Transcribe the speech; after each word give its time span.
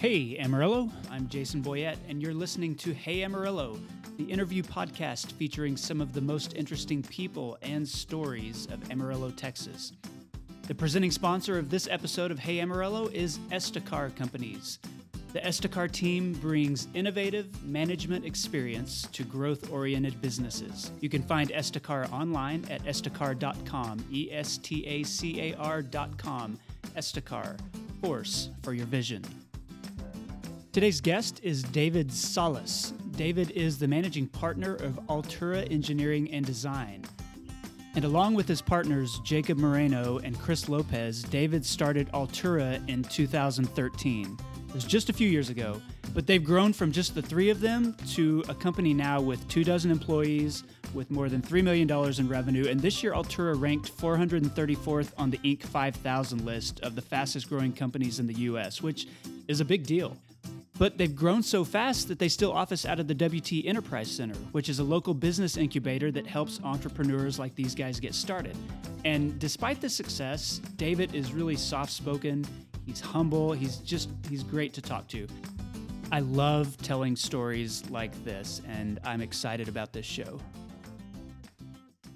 Hey 0.00 0.38
Amarillo, 0.38 0.88
I'm 1.10 1.28
Jason 1.28 1.62
Boyett, 1.62 1.98
and 2.08 2.22
you're 2.22 2.32
listening 2.32 2.74
to 2.76 2.94
Hey 2.94 3.22
Amarillo, 3.22 3.78
the 4.16 4.24
interview 4.24 4.62
podcast 4.62 5.32
featuring 5.32 5.76
some 5.76 6.00
of 6.00 6.14
the 6.14 6.22
most 6.22 6.56
interesting 6.56 7.02
people 7.02 7.58
and 7.60 7.86
stories 7.86 8.66
of 8.72 8.90
Amarillo, 8.90 9.30
Texas. 9.30 9.92
The 10.62 10.74
presenting 10.74 11.10
sponsor 11.10 11.58
of 11.58 11.68
this 11.68 11.86
episode 11.86 12.30
of 12.30 12.38
Hey 12.38 12.60
Amarillo 12.60 13.08
is 13.08 13.40
Estacar 13.50 14.16
Companies. 14.16 14.78
The 15.34 15.40
Estacar 15.40 15.90
team 15.90 16.32
brings 16.32 16.88
innovative 16.94 17.62
management 17.62 18.24
experience 18.24 19.06
to 19.12 19.22
growth 19.22 19.70
oriented 19.70 20.18
businesses. 20.22 20.92
You 21.00 21.10
can 21.10 21.22
find 21.24 21.50
Estacar 21.50 22.10
online 22.10 22.64
at 22.70 22.82
estacar.com, 22.84 24.06
E 24.10 24.30
S 24.32 24.56
T 24.56 24.82
A 24.86 25.02
C 25.02 25.52
A 25.52 25.56
R.com. 25.56 26.58
Estacar, 26.96 27.60
force 28.00 28.48
for 28.62 28.72
your 28.72 28.86
vision. 28.86 29.22
Today's 30.72 31.00
guest 31.00 31.40
is 31.42 31.64
David 31.64 32.12
Salas. 32.12 32.92
David 33.16 33.50
is 33.50 33.76
the 33.76 33.88
managing 33.88 34.28
partner 34.28 34.76
of 34.76 35.00
Altura 35.08 35.68
Engineering 35.68 36.30
and 36.30 36.46
Design. 36.46 37.04
And 37.96 38.04
along 38.04 38.34
with 38.34 38.46
his 38.46 38.62
partners 38.62 39.20
Jacob 39.24 39.58
Moreno 39.58 40.18
and 40.18 40.38
Chris 40.38 40.68
Lopez, 40.68 41.24
David 41.24 41.66
started 41.66 42.08
Altura 42.12 42.88
in 42.88 43.02
2013. 43.02 44.38
It 44.68 44.72
was 44.72 44.84
just 44.84 45.10
a 45.10 45.12
few 45.12 45.28
years 45.28 45.48
ago, 45.48 45.82
but 46.14 46.28
they've 46.28 46.44
grown 46.44 46.72
from 46.72 46.92
just 46.92 47.16
the 47.16 47.22
three 47.22 47.50
of 47.50 47.60
them 47.60 47.96
to 48.10 48.44
a 48.48 48.54
company 48.54 48.94
now 48.94 49.20
with 49.20 49.46
two 49.48 49.64
dozen 49.64 49.90
employees, 49.90 50.62
with 50.94 51.10
more 51.10 51.28
than 51.28 51.42
$3 51.42 51.64
million 51.64 51.90
in 51.90 52.28
revenue. 52.28 52.68
And 52.68 52.78
this 52.78 53.02
year, 53.02 53.12
Altura 53.12 53.60
ranked 53.60 53.90
434th 53.98 55.14
on 55.18 55.30
the 55.30 55.38
Inc. 55.38 55.64
5000 55.64 56.44
list 56.44 56.78
of 56.80 56.94
the 56.94 57.02
fastest 57.02 57.48
growing 57.48 57.72
companies 57.72 58.20
in 58.20 58.28
the 58.28 58.34
US, 58.34 58.80
which 58.80 59.08
is 59.48 59.60
a 59.60 59.64
big 59.64 59.84
deal. 59.84 60.16
But 60.80 60.96
they've 60.96 61.14
grown 61.14 61.42
so 61.42 61.62
fast 61.62 62.08
that 62.08 62.18
they 62.18 62.28
still 62.28 62.52
office 62.52 62.86
out 62.86 62.98
of 62.98 63.06
the 63.06 63.12
WT 63.12 63.66
Enterprise 63.66 64.10
Center, 64.10 64.34
which 64.52 64.70
is 64.70 64.78
a 64.78 64.82
local 64.82 65.12
business 65.12 65.58
incubator 65.58 66.10
that 66.10 66.26
helps 66.26 66.58
entrepreneurs 66.64 67.38
like 67.38 67.54
these 67.54 67.74
guys 67.74 68.00
get 68.00 68.14
started. 68.14 68.56
And 69.04 69.38
despite 69.38 69.82
the 69.82 69.90
success, 69.90 70.62
David 70.78 71.14
is 71.14 71.34
really 71.34 71.56
soft 71.56 71.92
spoken, 71.92 72.46
he's 72.86 72.98
humble, 72.98 73.52
he's 73.52 73.76
just, 73.76 74.08
he's 74.30 74.42
great 74.42 74.72
to 74.72 74.80
talk 74.80 75.06
to. 75.08 75.28
I 76.12 76.20
love 76.20 76.78
telling 76.78 77.14
stories 77.14 77.84
like 77.90 78.24
this, 78.24 78.62
and 78.66 79.00
I'm 79.04 79.20
excited 79.20 79.68
about 79.68 79.92
this 79.92 80.06
show. 80.06 80.40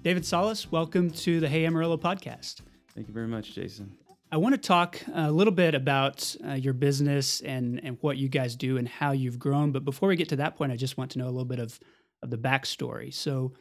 David 0.01 0.25
Salas, 0.25 0.71
welcome 0.71 1.11
to 1.11 1.39
the 1.39 1.47
Hey 1.47 1.67
Amarillo 1.67 1.97
podcast. 1.97 2.61
Thank 2.95 3.09
you 3.09 3.13
very 3.13 3.27
much, 3.27 3.53
Jason. 3.53 3.95
I 4.31 4.37
want 4.37 4.55
to 4.55 4.61
talk 4.61 4.99
a 5.13 5.31
little 5.31 5.53
bit 5.53 5.75
about 5.75 6.35
uh, 6.45 6.53
your 6.53 6.73
business 6.73 7.41
and, 7.41 7.79
and 7.83 7.97
what 8.01 8.17
you 8.17 8.27
guys 8.27 8.55
do 8.55 8.77
and 8.77 8.87
how 8.87 9.11
you've 9.11 9.37
grown. 9.37 9.71
But 9.71 9.85
before 9.85 10.09
we 10.09 10.15
get 10.15 10.29
to 10.29 10.35
that 10.37 10.55
point, 10.55 10.71
I 10.71 10.75
just 10.75 10.97
want 10.97 11.11
to 11.11 11.19
know 11.19 11.25
a 11.25 11.27
little 11.27 11.45
bit 11.45 11.59
of, 11.59 11.79
of 12.23 12.31
the 12.31 12.37
backstory. 12.37 13.13
So, 13.13 13.53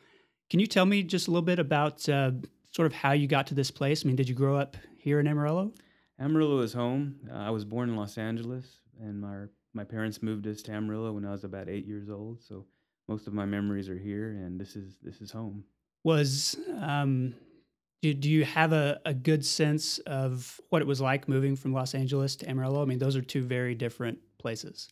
can 0.51 0.61
you 0.61 0.67
tell 0.67 0.87
me 0.87 1.03
just 1.03 1.29
a 1.29 1.31
little 1.31 1.45
bit 1.45 1.59
about 1.59 2.09
uh, 2.09 2.33
sort 2.71 2.87
of 2.87 2.93
how 2.93 3.13
you 3.13 3.27
got 3.27 3.47
to 3.49 3.55
this 3.55 3.71
place? 3.71 4.05
I 4.05 4.07
mean, 4.07 4.17
did 4.17 4.29
you 4.29 4.35
grow 4.35 4.57
up 4.57 4.77
here 4.99 5.21
in 5.21 5.27
Amarillo? 5.27 5.73
Amarillo 6.19 6.61
is 6.61 6.73
home. 6.73 7.17
Uh, 7.31 7.37
I 7.37 7.51
was 7.51 7.65
born 7.65 7.89
in 7.89 7.97
Los 7.97 8.19
Angeles, 8.19 8.67
and 9.01 9.21
my 9.21 9.45
my 9.73 9.85
parents 9.85 10.23
moved 10.23 10.47
us 10.47 10.63
to 10.63 10.73
Amarillo 10.73 11.13
when 11.13 11.25
I 11.25 11.33
was 11.33 11.45
about 11.45 11.69
eight 11.69 11.87
years 11.87 12.09
old. 12.09 12.43
So 12.43 12.65
most 13.09 13.27
of 13.27 13.35
my 13.35 13.45
memories 13.45 13.89
are 13.89 13.99
here, 13.99 14.31
and 14.31 14.61
this 14.61 14.77
is 14.77 14.97
this 15.03 15.21
is 15.21 15.31
home. 15.31 15.65
Was 16.05 16.57
um, 16.81 17.35
do, 18.05 18.13
do 18.13 18.31
you 18.31 18.45
have 18.45 18.75
a, 18.75 19.01
a 19.07 19.15
good 19.15 19.43
sense 19.47 19.97
of 20.01 20.61
what 20.69 20.83
it 20.83 20.85
was 20.87 21.01
like 21.01 21.27
moving 21.27 21.57
from 21.57 21.73
Los 21.73 21.95
Angeles 21.95 22.37
to 22.37 22.51
Amarillo? 22.51 22.83
I 22.83 22.85
mean, 22.85 22.99
those 22.99 23.17
are 23.17 23.23
two 23.23 23.43
very 23.43 23.75
different 23.75 24.19
places. 24.37 24.91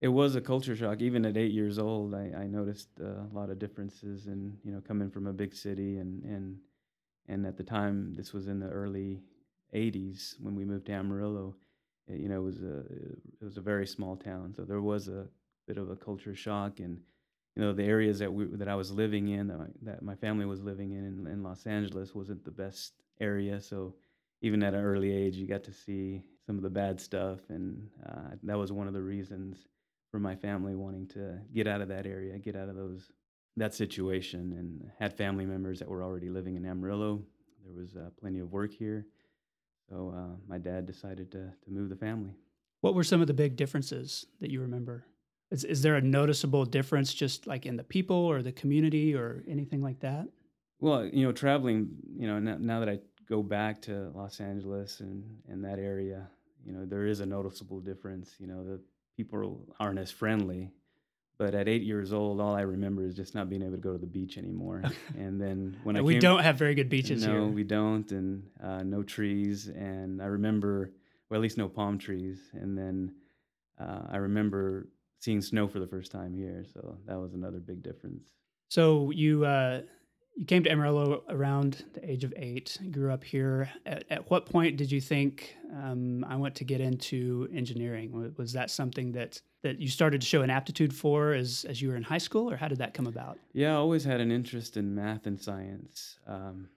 It 0.00 0.08
was 0.08 0.34
a 0.34 0.40
culture 0.40 0.74
shock. 0.74 1.02
Even 1.02 1.26
at 1.26 1.36
eight 1.36 1.52
years 1.52 1.78
old, 1.78 2.14
I, 2.14 2.32
I 2.34 2.46
noticed 2.46 2.88
uh, 2.98 3.04
a 3.04 3.32
lot 3.34 3.50
of 3.50 3.58
differences 3.58 4.28
in 4.28 4.56
you 4.64 4.72
know 4.72 4.80
coming 4.80 5.10
from 5.10 5.26
a 5.26 5.32
big 5.32 5.54
city 5.54 5.98
and 5.98 6.24
and 6.24 6.56
and 7.28 7.46
at 7.46 7.58
the 7.58 7.62
time 7.62 8.14
this 8.14 8.32
was 8.32 8.48
in 8.48 8.60
the 8.60 8.68
early 8.68 9.20
80s 9.74 10.36
when 10.40 10.54
we 10.54 10.64
moved 10.64 10.86
to 10.86 10.92
Amarillo. 10.92 11.56
It, 12.06 12.20
you 12.20 12.30
know, 12.30 12.38
it 12.38 12.44
was 12.44 12.62
a 12.62 12.78
it 13.40 13.44
was 13.44 13.58
a 13.58 13.62
very 13.62 13.86
small 13.86 14.16
town, 14.16 14.54
so 14.56 14.64
there 14.64 14.80
was 14.80 15.08
a 15.08 15.26
bit 15.66 15.76
of 15.76 15.90
a 15.90 15.96
culture 15.96 16.34
shock 16.34 16.80
and 16.80 16.98
you 17.56 17.62
know 17.62 17.72
the 17.72 17.84
areas 17.84 18.18
that 18.18 18.32
we 18.32 18.46
that 18.46 18.68
I 18.68 18.74
was 18.74 18.90
living 18.90 19.28
in 19.28 19.48
that 19.48 19.58
my, 19.58 19.66
that 19.82 20.02
my 20.02 20.14
family 20.14 20.44
was 20.44 20.62
living 20.62 20.92
in, 20.92 21.04
in 21.04 21.26
in 21.26 21.42
Los 21.42 21.66
Angeles 21.66 22.14
wasn't 22.14 22.44
the 22.44 22.50
best 22.50 22.94
area. 23.20 23.60
So 23.60 23.94
even 24.42 24.62
at 24.62 24.74
an 24.74 24.84
early 24.84 25.12
age 25.12 25.36
you 25.36 25.46
got 25.46 25.64
to 25.64 25.72
see 25.72 26.22
some 26.46 26.56
of 26.56 26.62
the 26.62 26.70
bad 26.70 27.00
stuff. 27.00 27.40
And 27.48 27.88
uh, 28.06 28.36
that 28.42 28.58
was 28.58 28.72
one 28.72 28.86
of 28.86 28.92
the 28.92 29.02
reasons 29.02 29.66
for 30.10 30.18
my 30.18 30.34
family 30.34 30.74
wanting 30.74 31.06
to 31.08 31.38
get 31.54 31.66
out 31.66 31.80
of 31.80 31.88
that 31.88 32.06
area 32.06 32.38
get 32.38 32.56
out 32.56 32.68
of 32.68 32.76
those 32.76 33.10
that 33.56 33.74
situation. 33.74 34.54
And 34.58 34.90
had 34.98 35.16
family 35.16 35.46
members 35.46 35.78
that 35.78 35.88
were 35.88 36.02
already 36.02 36.30
living 36.30 36.56
in 36.56 36.66
Amarillo. 36.66 37.22
There 37.64 37.72
was 37.72 37.94
uh, 37.96 38.10
plenty 38.20 38.40
of 38.40 38.52
work 38.52 38.72
here. 38.72 39.06
So 39.88 40.12
uh, 40.16 40.36
my 40.48 40.58
dad 40.58 40.86
decided 40.86 41.30
to 41.32 41.52
to 41.64 41.70
move 41.70 41.88
the 41.88 41.96
family. 41.96 42.34
What 42.80 42.94
were 42.94 43.04
some 43.04 43.20
of 43.20 43.28
the 43.28 43.34
big 43.34 43.56
differences 43.56 44.26
that 44.40 44.50
you 44.50 44.60
remember 44.60 45.06
is, 45.50 45.64
is 45.64 45.82
there 45.82 45.96
a 45.96 46.00
noticeable 46.00 46.64
difference 46.64 47.12
just 47.12 47.46
like 47.46 47.66
in 47.66 47.76
the 47.76 47.84
people 47.84 48.16
or 48.16 48.42
the 48.42 48.52
community 48.52 49.14
or 49.14 49.44
anything 49.48 49.82
like 49.82 50.00
that? 50.00 50.26
Well, 50.80 51.06
you 51.06 51.24
know, 51.24 51.32
traveling, 51.32 51.88
you 52.16 52.26
know, 52.26 52.38
now, 52.38 52.56
now 52.58 52.80
that 52.80 52.88
I 52.88 52.98
go 53.28 53.42
back 53.42 53.80
to 53.82 54.10
Los 54.14 54.40
Angeles 54.40 55.00
and, 55.00 55.24
and 55.48 55.64
that 55.64 55.78
area, 55.78 56.28
you 56.64 56.72
know, 56.72 56.84
there 56.84 57.06
is 57.06 57.20
a 57.20 57.26
noticeable 57.26 57.80
difference. 57.80 58.34
You 58.38 58.48
know, 58.48 58.64
the 58.64 58.80
people 59.16 59.66
aren't 59.78 59.98
as 59.98 60.10
friendly. 60.10 60.72
But 61.36 61.54
at 61.54 61.68
eight 61.68 61.82
years 61.82 62.12
old, 62.12 62.40
all 62.40 62.54
I 62.54 62.60
remember 62.60 63.04
is 63.04 63.14
just 63.14 63.34
not 63.34 63.50
being 63.50 63.62
able 63.62 63.72
to 63.72 63.78
go 63.78 63.92
to 63.92 63.98
the 63.98 64.06
beach 64.06 64.38
anymore. 64.38 64.82
and 65.18 65.40
then 65.40 65.76
when 65.82 65.96
I 65.96 66.00
we 66.00 66.14
came, 66.14 66.20
don't 66.20 66.42
have 66.42 66.56
very 66.56 66.74
good 66.76 66.88
beaches 66.88 67.26
no, 67.26 67.32
here. 67.32 67.44
we 67.44 67.64
don't, 67.64 68.10
and 68.12 68.44
uh, 68.62 68.82
no 68.84 69.02
trees. 69.02 69.66
And 69.66 70.22
I 70.22 70.26
remember, 70.26 70.92
well, 71.28 71.38
at 71.38 71.42
least 71.42 71.58
no 71.58 71.68
palm 71.68 71.98
trees. 71.98 72.38
And 72.52 72.78
then 72.78 73.14
uh, 73.80 74.02
I 74.10 74.18
remember 74.18 74.86
seeing 75.24 75.40
snow 75.40 75.66
for 75.66 75.80
the 75.80 75.86
first 75.86 76.12
time 76.12 76.34
here. 76.34 76.64
So 76.72 76.98
that 77.06 77.18
was 77.18 77.32
another 77.32 77.58
big 77.58 77.82
difference. 77.82 78.28
So 78.68 79.10
you 79.10 79.44
uh, 79.44 79.80
you 80.36 80.44
came 80.44 80.62
to 80.64 80.70
Amarillo 80.70 81.22
around 81.28 81.84
the 81.94 82.10
age 82.10 82.24
of 82.24 82.34
eight. 82.36 82.76
Grew 82.90 83.12
up 83.12 83.24
here. 83.24 83.70
At, 83.86 84.04
at 84.10 84.30
what 84.30 84.46
point 84.46 84.76
did 84.76 84.90
you 84.90 85.00
think 85.00 85.56
um, 85.72 86.24
I 86.28 86.36
want 86.36 86.54
to 86.56 86.64
get 86.64 86.80
into 86.80 87.48
engineering? 87.54 88.34
Was 88.36 88.52
that 88.52 88.70
something 88.70 89.12
that 89.12 89.40
that 89.62 89.80
you 89.80 89.88
started 89.88 90.20
to 90.20 90.26
show 90.26 90.42
an 90.42 90.50
aptitude 90.50 90.94
for 90.94 91.32
as 91.32 91.64
as 91.68 91.80
you 91.80 91.88
were 91.88 91.96
in 91.96 92.02
high 92.02 92.18
school, 92.18 92.50
or 92.50 92.56
how 92.56 92.68
did 92.68 92.78
that 92.78 92.92
come 92.94 93.06
about? 93.06 93.38
Yeah, 93.52 93.72
I 93.72 93.76
always 93.76 94.04
had 94.04 94.20
an 94.20 94.30
interest 94.30 94.76
in 94.76 94.94
math 94.94 95.26
and 95.26 95.40
science. 95.40 96.18
Um, 96.26 96.68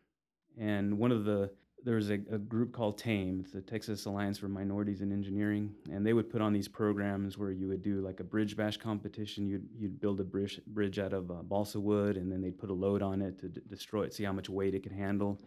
and 0.58 0.98
one 0.98 1.12
of 1.12 1.26
the 1.26 1.52
there 1.88 1.96
was 1.96 2.10
a, 2.10 2.16
a, 2.16 2.38
group 2.38 2.74
called 2.74 2.98
TAME, 2.98 3.40
it's 3.40 3.54
the 3.54 3.62
Texas 3.62 4.06
Alliance 4.06 4.38
for 4.38 4.50
Minorities 4.50 5.00
in 5.00 5.14
Engineering, 5.14 5.74
and 5.90 6.06
they 6.06 6.12
would 6.12 6.30
put 6.30 6.42
on 6.42 6.52
these 6.52 6.68
programs 6.68 7.38
where 7.38 7.50
you 7.50 7.70
would 7.70 7.82
do 7.82 8.02
like 8.02 8.20
a 8.20 8.26
bridge 8.26 8.58
bash 8.58 8.76
competition. 8.76 9.48
You'd 9.48 9.70
you'd 9.74 10.02
build 10.02 10.20
a 10.20 10.26
bridge 10.26 10.60
bridge 10.68 11.00
out 11.00 11.14
of 11.14 11.32
uh, 11.32 11.36
balsa 11.36 11.80
wood, 11.80 12.18
and 12.18 12.30
then 12.30 12.42
they'd 12.42 12.60
put 12.60 12.72
a 12.72 12.74
load 12.74 13.02
on 13.02 13.22
it 13.22 13.40
to 13.40 13.48
d- 13.48 13.62
destroy 13.70 14.04
it, 14.04 14.14
see 14.14 14.26
how 14.26 14.34
much 14.34 14.50
weight 14.50 14.76
it 14.76 14.84
could 14.84 14.92
handle. 14.92 15.40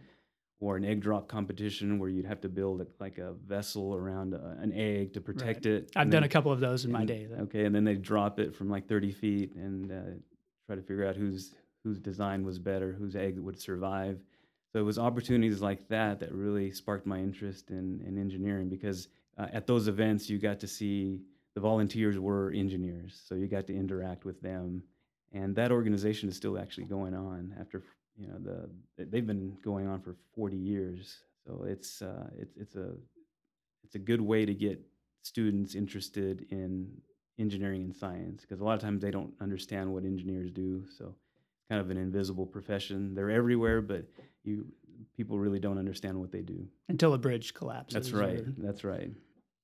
Or 0.59 0.77
an 0.77 0.83
egg 0.83 1.01
drop 1.01 1.27
competition 1.27 1.99
where 1.99 2.09
you'd 2.09 2.25
have 2.25 2.41
to 2.41 2.49
build 2.49 2.81
a, 2.81 2.87
like 2.99 3.19
a 3.19 3.33
vessel 3.33 3.93
around 3.93 4.33
a, 4.33 4.57
an 4.59 4.73
egg 4.73 5.13
to 5.13 5.21
protect 5.21 5.65
right. 5.67 5.75
it. 5.75 5.91
I've 5.95 6.09
done 6.09 6.23
a 6.23 6.29
couple 6.29 6.51
of 6.51 6.59
those 6.59 6.85
in 6.85 6.89
and, 6.89 6.99
my 6.99 7.05
day. 7.05 7.27
Though. 7.29 7.43
Okay, 7.43 7.65
and 7.65 7.75
then 7.75 7.83
they'd 7.83 8.01
drop 8.01 8.39
it 8.39 8.55
from 8.55 8.67
like 8.67 8.87
30 8.87 9.11
feet 9.11 9.53
and 9.53 9.91
uh, 9.91 9.95
try 10.65 10.75
to 10.75 10.81
figure 10.81 11.05
out 11.05 11.15
whose 11.15 11.53
whose 11.83 11.99
design 11.99 12.43
was 12.43 12.57
better, 12.57 12.93
whose 12.93 13.15
egg 13.15 13.37
would 13.37 13.59
survive 13.59 14.23
so 14.71 14.79
it 14.79 14.83
was 14.83 14.97
opportunities 14.97 15.61
like 15.61 15.87
that 15.89 16.19
that 16.19 16.31
really 16.31 16.71
sparked 16.71 17.05
my 17.05 17.19
interest 17.19 17.69
in, 17.69 18.01
in 18.07 18.17
engineering 18.17 18.69
because 18.69 19.09
uh, 19.37 19.47
at 19.51 19.67
those 19.67 19.87
events 19.87 20.29
you 20.29 20.37
got 20.37 20.59
to 20.59 20.67
see 20.67 21.21
the 21.55 21.61
volunteers 21.61 22.17
were 22.17 22.51
engineers, 22.51 23.21
so 23.27 23.35
you 23.35 23.47
got 23.47 23.67
to 23.67 23.75
interact 23.75 24.23
with 24.23 24.41
them, 24.41 24.83
and 25.33 25.55
that 25.55 25.71
organization 25.71 26.29
is 26.29 26.35
still 26.37 26.57
actually 26.57 26.85
going 26.85 27.13
on 27.13 27.53
after 27.59 27.83
you 28.17 28.27
know 28.27 28.37
the 28.39 29.05
they've 29.05 29.27
been 29.27 29.57
going 29.63 29.87
on 29.87 30.01
for 30.01 30.15
40 30.35 30.55
years. 30.55 31.17
So 31.45 31.65
it's 31.67 32.01
uh, 32.01 32.27
it's 32.37 32.55
it's 32.55 32.75
a 32.75 32.93
it's 33.83 33.95
a 33.95 33.99
good 33.99 34.21
way 34.21 34.45
to 34.45 34.53
get 34.53 34.79
students 35.23 35.75
interested 35.75 36.45
in 36.49 36.89
engineering 37.37 37.83
and 37.83 37.95
science 37.95 38.41
because 38.41 38.61
a 38.61 38.63
lot 38.63 38.75
of 38.75 38.81
times 38.81 39.01
they 39.01 39.11
don't 39.11 39.33
understand 39.41 39.91
what 39.91 40.05
engineers 40.05 40.51
do. 40.51 40.85
So 40.97 41.15
kind 41.71 41.79
of 41.79 41.89
an 41.89 41.95
invisible 41.95 42.45
profession. 42.45 43.15
They're 43.15 43.31
everywhere, 43.31 43.81
but 43.81 44.03
you 44.43 44.65
people 45.15 45.39
really 45.39 45.59
don't 45.59 45.77
understand 45.77 46.19
what 46.19 46.29
they 46.29 46.41
do 46.41 46.67
until 46.89 47.13
a 47.13 47.17
bridge 47.17 47.53
collapses. 47.53 47.93
That's 47.93 48.11
right. 48.11 48.39
Or... 48.39 48.53
That's 48.57 48.83
right. 48.83 49.09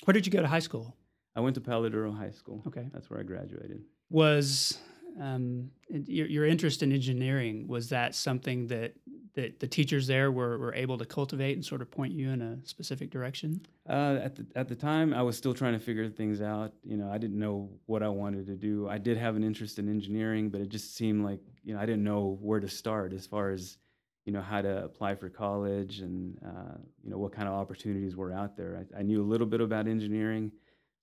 Where 0.06 0.14
did 0.14 0.26
you 0.26 0.32
go 0.32 0.42
to 0.42 0.48
high 0.48 0.60
school? 0.60 0.96
I 1.36 1.42
went 1.42 1.56
to 1.56 1.62
Palo 1.62 1.90
Duro 1.90 2.14
High 2.14 2.32
School. 2.32 2.64
Okay, 2.66 2.88
that's 2.94 3.10
where 3.10 3.20
I 3.20 3.24
graduated. 3.24 3.82
Was 4.10 4.80
um, 5.20 5.70
your, 5.90 6.28
your 6.28 6.46
interest 6.46 6.82
in 6.82 6.94
engineering 6.94 7.68
was 7.68 7.90
that 7.90 8.16
something 8.16 8.68
that 8.68 8.94
that 9.38 9.60
the 9.60 9.68
teachers 9.68 10.08
there 10.08 10.32
were, 10.32 10.58
were 10.58 10.74
able 10.74 10.98
to 10.98 11.06
cultivate 11.06 11.54
and 11.54 11.64
sort 11.64 11.80
of 11.80 11.92
point 11.92 12.12
you 12.12 12.32
in 12.32 12.42
a 12.42 12.58
specific 12.66 13.12
direction? 13.12 13.62
Uh, 13.88 14.18
at 14.24 14.36
the 14.36 14.46
at 14.56 14.68
the 14.68 14.76
time, 14.76 15.14
I 15.14 15.22
was 15.22 15.38
still 15.38 15.54
trying 15.54 15.74
to 15.74 15.80
figure 15.80 16.10
things 16.10 16.42
out. 16.42 16.74
You 16.84 16.98
know, 16.98 17.12
I 17.12 17.20
didn't 17.20 17.38
know 17.38 17.70
what 17.86 18.02
I 18.02 18.10
wanted 18.10 18.48
to 18.48 18.56
do. 18.56 18.90
I 18.90 18.98
did 18.98 19.16
have 19.16 19.36
an 19.36 19.44
interest 19.44 19.78
in 19.78 19.88
engineering, 19.90 20.50
but 20.50 20.60
it 20.60 20.70
just 20.70 20.96
seemed 20.96 21.24
like 21.24 21.40
you 21.64 21.76
know 21.76 21.80
I 21.80 21.86
didn't 21.86 22.04
know 22.04 22.40
where 22.42 22.60
to 22.60 22.68
start 22.68 23.14
as 23.14 23.28
far 23.28 23.52
as 23.52 23.78
you 24.26 24.34
know 24.34 24.42
how 24.42 24.60
to 24.60 24.84
apply 24.84 25.14
for 25.14 25.30
college 25.30 26.00
and 26.00 26.36
uh, 26.44 26.76
you 27.04 27.12
know 27.12 27.20
what 27.20 27.32
kind 27.32 27.48
of 27.48 27.54
opportunities 27.54 28.16
were 28.16 28.34
out 28.34 28.58
there. 28.58 28.84
I, 28.96 29.00
I, 29.00 29.04
knew 29.04 29.22
a 29.22 29.30
little 29.32 29.48
bit 29.48 29.62
about 29.62 29.88
engineering, 29.88 30.52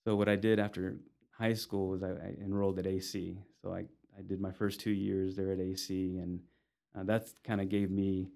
so 0.04 0.16
what 0.16 0.28
I 0.28 0.34
did 0.34 0.58
after 0.58 0.98
high 1.38 1.54
school 1.54 1.88
was 1.88 2.02
I, 2.02 2.08
I 2.08 2.34
enrolled 2.44 2.80
at 2.80 2.86
AC. 2.88 3.38
So 3.62 3.72
I 3.72 3.84
I 4.18 4.22
did 4.26 4.40
my 4.40 4.50
first 4.50 4.80
two 4.80 4.90
years 4.90 5.36
there 5.36 5.52
at 5.52 5.60
AC 5.60 6.18
and 6.18 6.40
uh, 6.98 7.02
that 7.04 7.28
kind 7.44 7.60
of 7.60 7.68
gave 7.68 7.90
me 7.90 8.30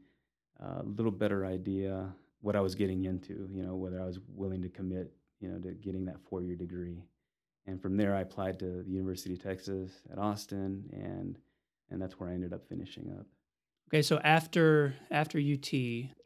a 0.60 0.82
little 0.82 1.12
better 1.12 1.46
idea 1.46 2.12
what 2.40 2.56
I 2.56 2.60
was 2.60 2.74
getting 2.74 3.04
into, 3.04 3.48
you 3.52 3.62
know, 3.62 3.74
whether 3.76 4.00
I 4.00 4.04
was 4.04 4.18
willing 4.34 4.62
to 4.62 4.68
commit, 4.68 5.12
you 5.40 5.48
know, 5.48 5.58
to 5.58 5.72
getting 5.72 6.04
that 6.06 6.20
four 6.28 6.42
year 6.42 6.56
degree. 6.56 7.02
And 7.66 7.80
from 7.80 7.96
there, 7.96 8.14
I 8.14 8.20
applied 8.20 8.58
to 8.60 8.82
the 8.82 8.90
University 8.90 9.34
of 9.34 9.42
Texas 9.42 9.90
at 10.10 10.18
Austin, 10.18 10.88
and 10.92 11.38
and 11.90 12.00
that's 12.00 12.18
where 12.18 12.30
I 12.30 12.32
ended 12.32 12.52
up 12.52 12.66
finishing 12.68 13.14
up. 13.18 13.26
Okay, 13.88 14.02
so 14.02 14.18
after 14.18 14.94
after 15.10 15.38
UT, 15.38 15.70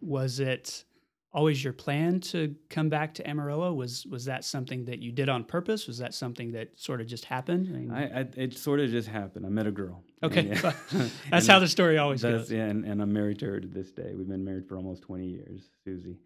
was 0.00 0.38
it 0.40 0.84
always 1.32 1.62
your 1.64 1.72
plan 1.72 2.20
to 2.20 2.54
come 2.68 2.88
back 2.88 3.14
to 3.14 3.28
Amarillo? 3.28 3.72
Was 3.72 4.06
was 4.06 4.24
that 4.26 4.44
something 4.44 4.84
that 4.84 5.00
you 5.00 5.10
did 5.10 5.28
on 5.28 5.44
purpose? 5.44 5.86
Was 5.86 5.98
that 5.98 6.14
something 6.14 6.52
that 6.52 6.78
sort 6.78 7.00
of 7.00 7.06
just 7.06 7.24
happened? 7.24 7.68
I, 7.68 7.78
mean, 7.78 7.90
I, 7.90 8.20
I 8.20 8.26
it 8.36 8.56
sort 8.56 8.80
of 8.80 8.90
just 8.90 9.08
happened. 9.08 9.44
I 9.44 9.48
met 9.48 9.66
a 9.66 9.72
girl. 9.72 10.04
Okay, 10.22 10.48
yeah. 10.48 10.72
that's 11.30 11.46
how 11.46 11.58
the 11.58 11.68
story 11.68 11.98
always 11.98 12.22
goes. 12.22 12.50
Yeah, 12.50 12.64
and, 12.66 12.84
and 12.84 13.02
I'm 13.02 13.12
married 13.12 13.38
to 13.40 13.46
her 13.46 13.60
to 13.60 13.68
this 13.68 13.90
day. 13.90 14.12
We've 14.14 14.28
been 14.28 14.44
married 14.44 14.68
for 14.68 14.76
almost 14.76 15.02
20 15.02 15.26
years, 15.26 15.62
Susie, 15.84 16.18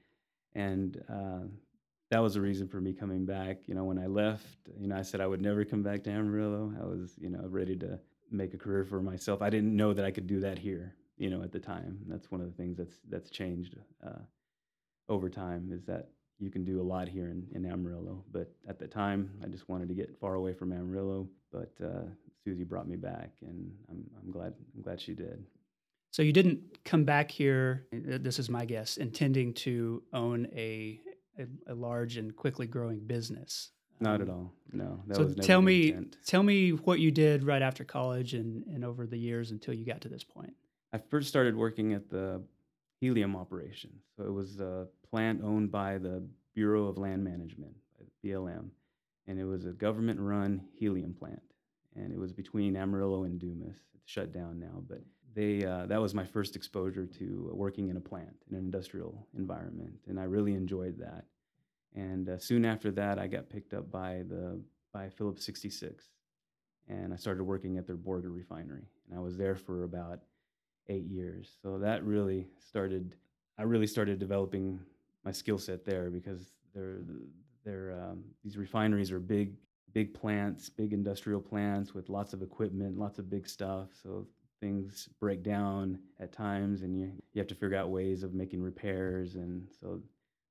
and 0.54 1.02
uh, 1.08 1.46
that 2.10 2.20
was 2.20 2.34
the 2.34 2.40
reason 2.40 2.68
for 2.68 2.80
me 2.80 2.92
coming 2.92 3.24
back. 3.24 3.58
You 3.66 3.74
know, 3.74 3.84
when 3.84 3.98
I 3.98 4.06
left, 4.06 4.68
you 4.78 4.88
know, 4.88 4.96
I 4.96 5.02
said 5.02 5.20
I 5.20 5.26
would 5.26 5.42
never 5.42 5.64
come 5.64 5.82
back 5.82 6.04
to 6.04 6.10
Amarillo. 6.10 6.72
I 6.80 6.84
was, 6.84 7.14
you 7.18 7.30
know, 7.30 7.44
ready 7.48 7.76
to 7.76 7.98
make 8.30 8.54
a 8.54 8.58
career 8.58 8.84
for 8.84 9.00
myself. 9.00 9.42
I 9.42 9.50
didn't 9.50 9.74
know 9.74 9.92
that 9.92 10.04
I 10.04 10.10
could 10.10 10.26
do 10.26 10.40
that 10.40 10.58
here. 10.58 10.94
You 11.16 11.30
know, 11.30 11.42
at 11.42 11.52
the 11.52 11.60
time, 11.60 11.98
that's 12.06 12.30
one 12.30 12.42
of 12.42 12.46
the 12.46 12.56
things 12.56 12.76
that's 12.76 12.96
that's 13.08 13.30
changed. 13.30 13.76
Uh, 14.06 14.20
over 15.08 15.30
time 15.30 15.70
is 15.72 15.84
that 15.84 16.08
you 16.38 16.50
can 16.50 16.64
do 16.64 16.80
a 16.80 16.82
lot 16.84 17.08
here 17.08 17.30
in, 17.30 17.46
in 17.54 17.64
Amarillo. 17.64 18.22
But 18.30 18.52
at 18.68 18.78
the 18.78 18.86
time, 18.86 19.30
I 19.42 19.46
just 19.46 19.68
wanted 19.68 19.88
to 19.88 19.94
get 19.94 20.18
far 20.20 20.34
away 20.34 20.52
from 20.52 20.72
Amarillo. 20.72 21.28
But 21.50 21.72
uh, 21.82 22.02
Susie 22.46 22.62
brought 22.62 22.88
me 22.88 22.94
back, 22.94 23.32
and 23.42 23.72
I'm, 23.90 24.04
I'm 24.22 24.30
glad 24.30 24.54
I'm 24.76 24.82
glad 24.82 25.00
she 25.00 25.14
did. 25.14 25.44
So 26.12 26.22
you 26.22 26.32
didn't 26.32 26.60
come 26.84 27.04
back 27.04 27.28
here. 27.28 27.86
Uh, 27.92 28.18
this 28.20 28.38
is 28.38 28.48
my 28.48 28.64
guess, 28.64 28.96
intending 28.98 29.52
to 29.54 30.02
own 30.12 30.46
a 30.54 31.00
a, 31.38 31.72
a 31.72 31.74
large 31.74 32.16
and 32.16 32.34
quickly 32.34 32.68
growing 32.68 33.00
business. 33.00 33.70
Not 33.98 34.20
at 34.20 34.28
um, 34.28 34.34
all. 34.34 34.52
No. 34.72 35.00
so 35.12 35.28
tell 35.28 35.60
me, 35.60 35.88
intent. 35.88 36.16
tell 36.24 36.42
me 36.42 36.70
what 36.70 37.00
you 37.00 37.10
did 37.10 37.44
right 37.44 37.62
after 37.62 37.82
college 37.82 38.34
and, 38.34 38.64
and 38.66 38.84
over 38.84 39.06
the 39.06 39.18
years 39.18 39.50
until 39.50 39.74
you 39.74 39.84
got 39.84 40.00
to 40.02 40.08
this 40.08 40.22
point. 40.22 40.54
I 40.92 40.98
first 40.98 41.28
started 41.28 41.56
working 41.56 41.94
at 41.94 42.08
the 42.10 42.42
helium 43.00 43.34
operation. 43.34 43.90
So 44.16 44.24
it 44.24 44.32
was 44.32 44.60
a 44.60 44.86
plant 45.10 45.42
owned 45.42 45.72
by 45.72 45.98
the 45.98 46.22
Bureau 46.54 46.86
of 46.86 46.96
Land 46.96 47.24
Management, 47.24 47.74
BLM, 48.24 48.68
and 49.26 49.38
it 49.40 49.44
was 49.44 49.64
a 49.66 49.72
government 49.72 50.20
run 50.20 50.62
helium 50.74 51.14
plant. 51.14 51.42
And 51.96 52.12
it 52.12 52.18
was 52.18 52.32
between 52.32 52.76
Amarillo 52.76 53.24
and 53.24 53.38
Dumas. 53.38 53.76
It's 53.94 54.10
shut 54.10 54.32
down 54.32 54.60
now, 54.60 54.82
but 54.88 55.00
they, 55.34 55.64
uh, 55.64 55.86
that 55.86 56.00
was 56.00 56.14
my 56.14 56.24
first 56.24 56.56
exposure 56.56 57.06
to 57.06 57.50
working 57.52 57.88
in 57.88 57.96
a 57.96 58.00
plant, 58.00 58.36
in 58.50 58.56
an 58.56 58.64
industrial 58.64 59.26
environment, 59.36 59.92
and 60.08 60.18
I 60.18 60.24
really 60.24 60.54
enjoyed 60.54 60.98
that. 60.98 61.24
And 61.94 62.28
uh, 62.28 62.38
soon 62.38 62.64
after 62.64 62.90
that, 62.92 63.18
I 63.18 63.26
got 63.26 63.48
picked 63.48 63.74
up 63.74 63.90
by 63.90 64.22
the 64.28 64.60
by 64.92 65.10
Phillips 65.10 65.44
66, 65.44 66.04
and 66.88 67.12
I 67.12 67.16
started 67.16 67.44
working 67.44 67.76
at 67.76 67.86
their 67.86 67.96
Borger 67.96 68.34
refinery. 68.34 68.88
And 69.08 69.18
I 69.18 69.20
was 69.20 69.36
there 69.36 69.56
for 69.56 69.84
about 69.84 70.20
eight 70.88 71.04
years. 71.04 71.50
So 71.62 71.78
that 71.78 72.04
really 72.04 72.48
started. 72.58 73.14
I 73.58 73.62
really 73.62 73.86
started 73.86 74.18
developing 74.18 74.80
my 75.24 75.32
skill 75.32 75.58
set 75.58 75.84
there 75.84 76.10
because 76.10 76.52
they're 76.74 77.00
they're 77.64 77.92
um, 77.92 78.24
these 78.44 78.56
refineries 78.56 79.10
are 79.12 79.18
big 79.18 79.52
big 79.96 80.12
plants, 80.12 80.68
big 80.68 80.92
industrial 80.92 81.40
plants 81.40 81.94
with 81.94 82.10
lots 82.10 82.34
of 82.34 82.42
equipment, 82.42 82.98
lots 82.98 83.18
of 83.18 83.30
big 83.30 83.48
stuff. 83.48 83.88
So 84.02 84.26
things 84.60 85.08
break 85.20 85.42
down 85.42 85.98
at 86.20 86.34
times, 86.34 86.82
and 86.82 86.94
you 86.94 87.10
you 87.32 87.40
have 87.40 87.46
to 87.46 87.54
figure 87.54 87.78
out 87.78 87.88
ways 87.88 88.22
of 88.22 88.34
making 88.34 88.60
repairs. 88.60 89.36
And 89.36 89.66
so 89.80 90.02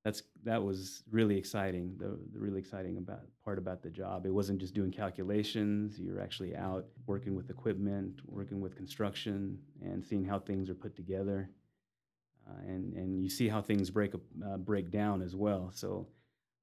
that's 0.04 0.24
that 0.42 0.60
was 0.60 1.04
really 1.12 1.38
exciting. 1.38 1.94
The, 1.96 2.18
the 2.32 2.40
really 2.40 2.58
exciting 2.58 2.96
about 2.96 3.20
part 3.44 3.58
about 3.58 3.84
the 3.84 3.88
job. 3.88 4.26
It 4.26 4.34
wasn't 4.34 4.58
just 4.58 4.74
doing 4.74 4.90
calculations. 4.90 5.96
You're 5.96 6.20
actually 6.20 6.56
out 6.56 6.86
working 7.06 7.36
with 7.36 7.48
equipment, 7.48 8.22
working 8.26 8.60
with 8.60 8.74
construction, 8.74 9.60
and 9.80 10.04
seeing 10.04 10.24
how 10.24 10.40
things 10.40 10.68
are 10.68 10.74
put 10.74 10.96
together. 10.96 11.48
Uh, 12.48 12.62
and 12.66 12.94
and 12.94 13.22
you 13.22 13.30
see 13.30 13.48
how 13.48 13.62
things 13.62 13.90
break 13.90 14.12
uh, 14.44 14.56
break 14.56 14.90
down 14.90 15.22
as 15.22 15.36
well. 15.36 15.70
So 15.72 16.08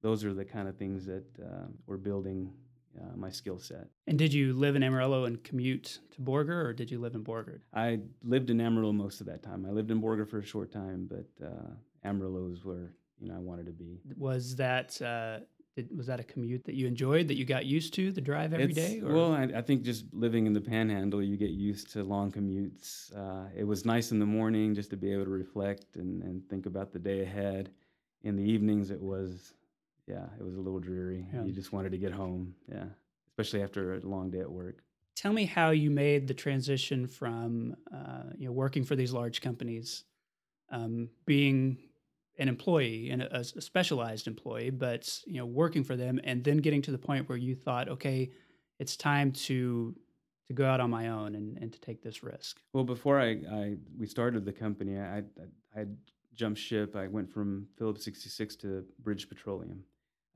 those 0.02 0.22
are 0.22 0.34
the 0.34 0.44
kind 0.44 0.68
of 0.68 0.76
things 0.76 1.06
that 1.06 1.24
uh, 1.42 1.68
we're 1.86 1.96
building 1.96 2.52
uh, 3.00 3.16
my 3.16 3.30
skill 3.30 3.58
set. 3.58 3.88
And 4.06 4.18
did 4.18 4.32
you 4.32 4.52
live 4.52 4.76
in 4.76 4.82
Amarillo 4.82 5.24
and 5.24 5.42
commute 5.42 5.98
to 6.12 6.20
Borger, 6.20 6.64
or 6.64 6.72
did 6.72 6.90
you 6.90 6.98
live 6.98 7.14
in 7.14 7.24
Borger? 7.24 7.60
I 7.72 8.00
lived 8.22 8.50
in 8.50 8.60
Amarillo 8.60 8.92
most 8.92 9.20
of 9.20 9.26
that 9.26 9.42
time. 9.42 9.66
I 9.66 9.70
lived 9.70 9.90
in 9.90 10.00
Borger 10.00 10.28
for 10.28 10.38
a 10.38 10.44
short 10.44 10.72
time, 10.72 11.08
but 11.10 11.46
uh, 11.46 11.70
Amarillo 12.04 12.50
is 12.52 12.64
where 12.64 12.92
you 13.20 13.28
know 13.28 13.34
I 13.34 13.38
wanted 13.38 13.66
to 13.66 13.72
be. 13.72 14.00
Was 14.16 14.56
that 14.56 15.00
uh, 15.02 15.40
did, 15.74 15.96
was 15.96 16.06
that 16.06 16.20
a 16.20 16.24
commute 16.24 16.64
that 16.64 16.74
you 16.74 16.86
enjoyed 16.86 17.28
that 17.28 17.36
you 17.36 17.44
got 17.44 17.66
used 17.66 17.94
to 17.94 18.12
the 18.12 18.20
drive 18.20 18.52
every 18.52 18.66
it's, 18.66 18.74
day? 18.74 19.00
Or? 19.00 19.12
Well, 19.12 19.32
I, 19.32 19.48
I, 19.56 19.62
think 19.62 19.82
just 19.82 20.04
living 20.12 20.46
in 20.46 20.52
the 20.52 20.60
Panhandle, 20.60 21.22
you 21.22 21.36
get 21.36 21.50
used 21.50 21.92
to 21.92 22.04
long 22.04 22.30
commutes. 22.30 23.14
Uh, 23.16 23.48
it 23.56 23.64
was 23.64 23.84
nice 23.84 24.12
in 24.12 24.18
the 24.18 24.26
morning 24.26 24.74
just 24.74 24.90
to 24.90 24.96
be 24.96 25.12
able 25.12 25.24
to 25.24 25.30
reflect 25.30 25.96
and, 25.96 26.22
and 26.22 26.48
think 26.48 26.66
about 26.66 26.92
the 26.92 26.98
day 26.98 27.22
ahead. 27.22 27.70
In 28.22 28.36
the 28.36 28.42
evenings, 28.42 28.90
it 28.90 29.00
was 29.00 29.52
yeah, 30.06 30.26
it 30.38 30.42
was 30.42 30.54
a 30.56 30.60
little 30.60 30.80
dreary. 30.80 31.26
Yeah. 31.32 31.44
You 31.44 31.52
just 31.52 31.72
wanted 31.72 31.92
to 31.92 31.98
get 31.98 32.12
home. 32.12 32.54
Yeah, 32.70 32.86
especially 33.28 33.62
after 33.62 33.94
a 33.94 34.00
long 34.00 34.30
day 34.30 34.40
at 34.40 34.50
work. 34.50 34.82
Tell 35.16 35.32
me 35.32 35.46
how 35.46 35.70
you 35.70 35.90
made 35.90 36.26
the 36.26 36.34
transition 36.34 37.06
from 37.06 37.76
uh, 37.94 38.30
you 38.36 38.46
know 38.46 38.52
working 38.52 38.84
for 38.84 38.96
these 38.96 39.12
large 39.12 39.40
companies, 39.40 40.04
um, 40.70 41.08
being 41.26 41.78
an 42.38 42.48
employee 42.48 43.10
and 43.10 43.22
a, 43.22 43.38
a, 43.38 43.44
specialized 43.44 44.26
employee, 44.26 44.70
but 44.70 45.20
you 45.26 45.38
know, 45.38 45.46
working 45.46 45.84
for 45.84 45.96
them, 45.96 46.20
and 46.24 46.42
then 46.42 46.58
getting 46.58 46.82
to 46.82 46.90
the 46.90 46.98
point 46.98 47.28
where 47.28 47.38
you 47.38 47.54
thought, 47.54 47.88
okay, 47.88 48.30
it's 48.78 48.96
time 48.96 49.32
to 49.32 49.94
to 50.46 50.52
go 50.52 50.66
out 50.66 50.78
on 50.78 50.90
my 50.90 51.08
own 51.08 51.34
and, 51.36 51.56
and 51.58 51.72
to 51.72 51.80
take 51.80 52.02
this 52.02 52.22
risk. 52.22 52.60
Well, 52.74 52.84
before 52.84 53.18
I, 53.18 53.30
I 53.50 53.76
we 53.98 54.06
started 54.06 54.44
the 54.44 54.52
company, 54.52 54.98
I, 54.98 55.18
I, 55.18 55.80
I 55.80 55.86
jumped 56.34 56.60
ship. 56.60 56.96
I 56.96 57.06
went 57.06 57.30
from 57.30 57.66
Phillips 57.78 58.04
66 58.04 58.56
to 58.56 58.84
British 59.02 59.26
Petroleum. 59.26 59.84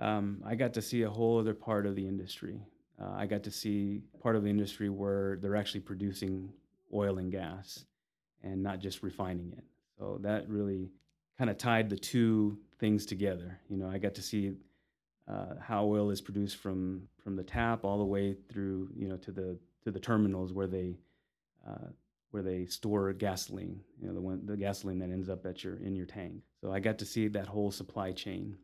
Um, 0.01 0.43
I 0.47 0.55
got 0.55 0.75
to 0.75 0.83
see 0.83 1.03
a 1.03 1.11
whole 1.11 1.39
other 1.39 1.55
part 1.55 1.87
of 1.87 1.97
the 1.97 2.07
industry. 2.07 2.61
Uh, 3.01 3.13
I 3.17 3.27
got 3.27 3.43
to 3.45 3.51
see 3.51 4.03
part 4.21 4.37
of 4.37 4.43
the 4.43 4.51
industry 4.51 4.89
where 4.89 5.39
they're 5.41 5.57
actually 5.57 5.81
producing 5.81 6.53
oil 6.93 7.19
and 7.19 7.31
gas 7.31 7.85
and 8.43 8.63
not 8.63 8.79
just 8.81 9.03
refining 9.03 9.53
it. 9.57 9.65
So 9.99 10.19
that 10.23 10.49
really 10.49 10.91
kind 11.37 11.51
of 11.51 11.59
tied 11.59 11.91
the 11.91 11.97
two 11.97 12.59
things 12.79 13.07
together. 13.07 13.59
You 13.69 13.77
know, 13.77 13.89
I 13.89 13.99
got 13.99 14.15
to 14.15 14.23
see 14.23 14.53
uh, 15.29 15.55
how 15.61 15.85
oil 15.85 16.11
is 16.11 16.21
produced 16.21 16.57
from 16.57 17.09
from 17.23 17.37
the 17.37 17.43
tap 17.43 17.85
all 17.85 17.99
the 17.99 18.05
way 18.05 18.37
through, 18.51 18.89
you 18.97 19.09
know, 19.09 19.17
to 19.19 19.33
the 19.33 19.59
to 19.85 19.91
the 19.91 20.01
terminals 20.01 20.53
where 20.53 20.67
they 20.67 20.97
uh, 21.67 21.89
where 22.31 22.43
they 22.43 22.67
store 22.67 23.13
gasoline. 23.13 23.81
You 24.01 24.09
know, 24.09 24.15
the 24.15 24.21
one 24.21 24.47
the 24.47 24.57
gasoline 24.57 24.99
that 25.01 25.11
ends 25.11 25.29
up 25.29 25.45
at 25.47 25.63
your 25.65 25.77
in 25.77 25.95
your 25.95 26.07
tank. 26.07 26.43
So 26.61 26.73
I 26.73 26.81
got 26.81 26.99
to 26.99 27.05
see 27.05 27.29
that 27.29 27.47
whole 27.47 27.71
supply 27.71 28.13
chain, 28.13 28.57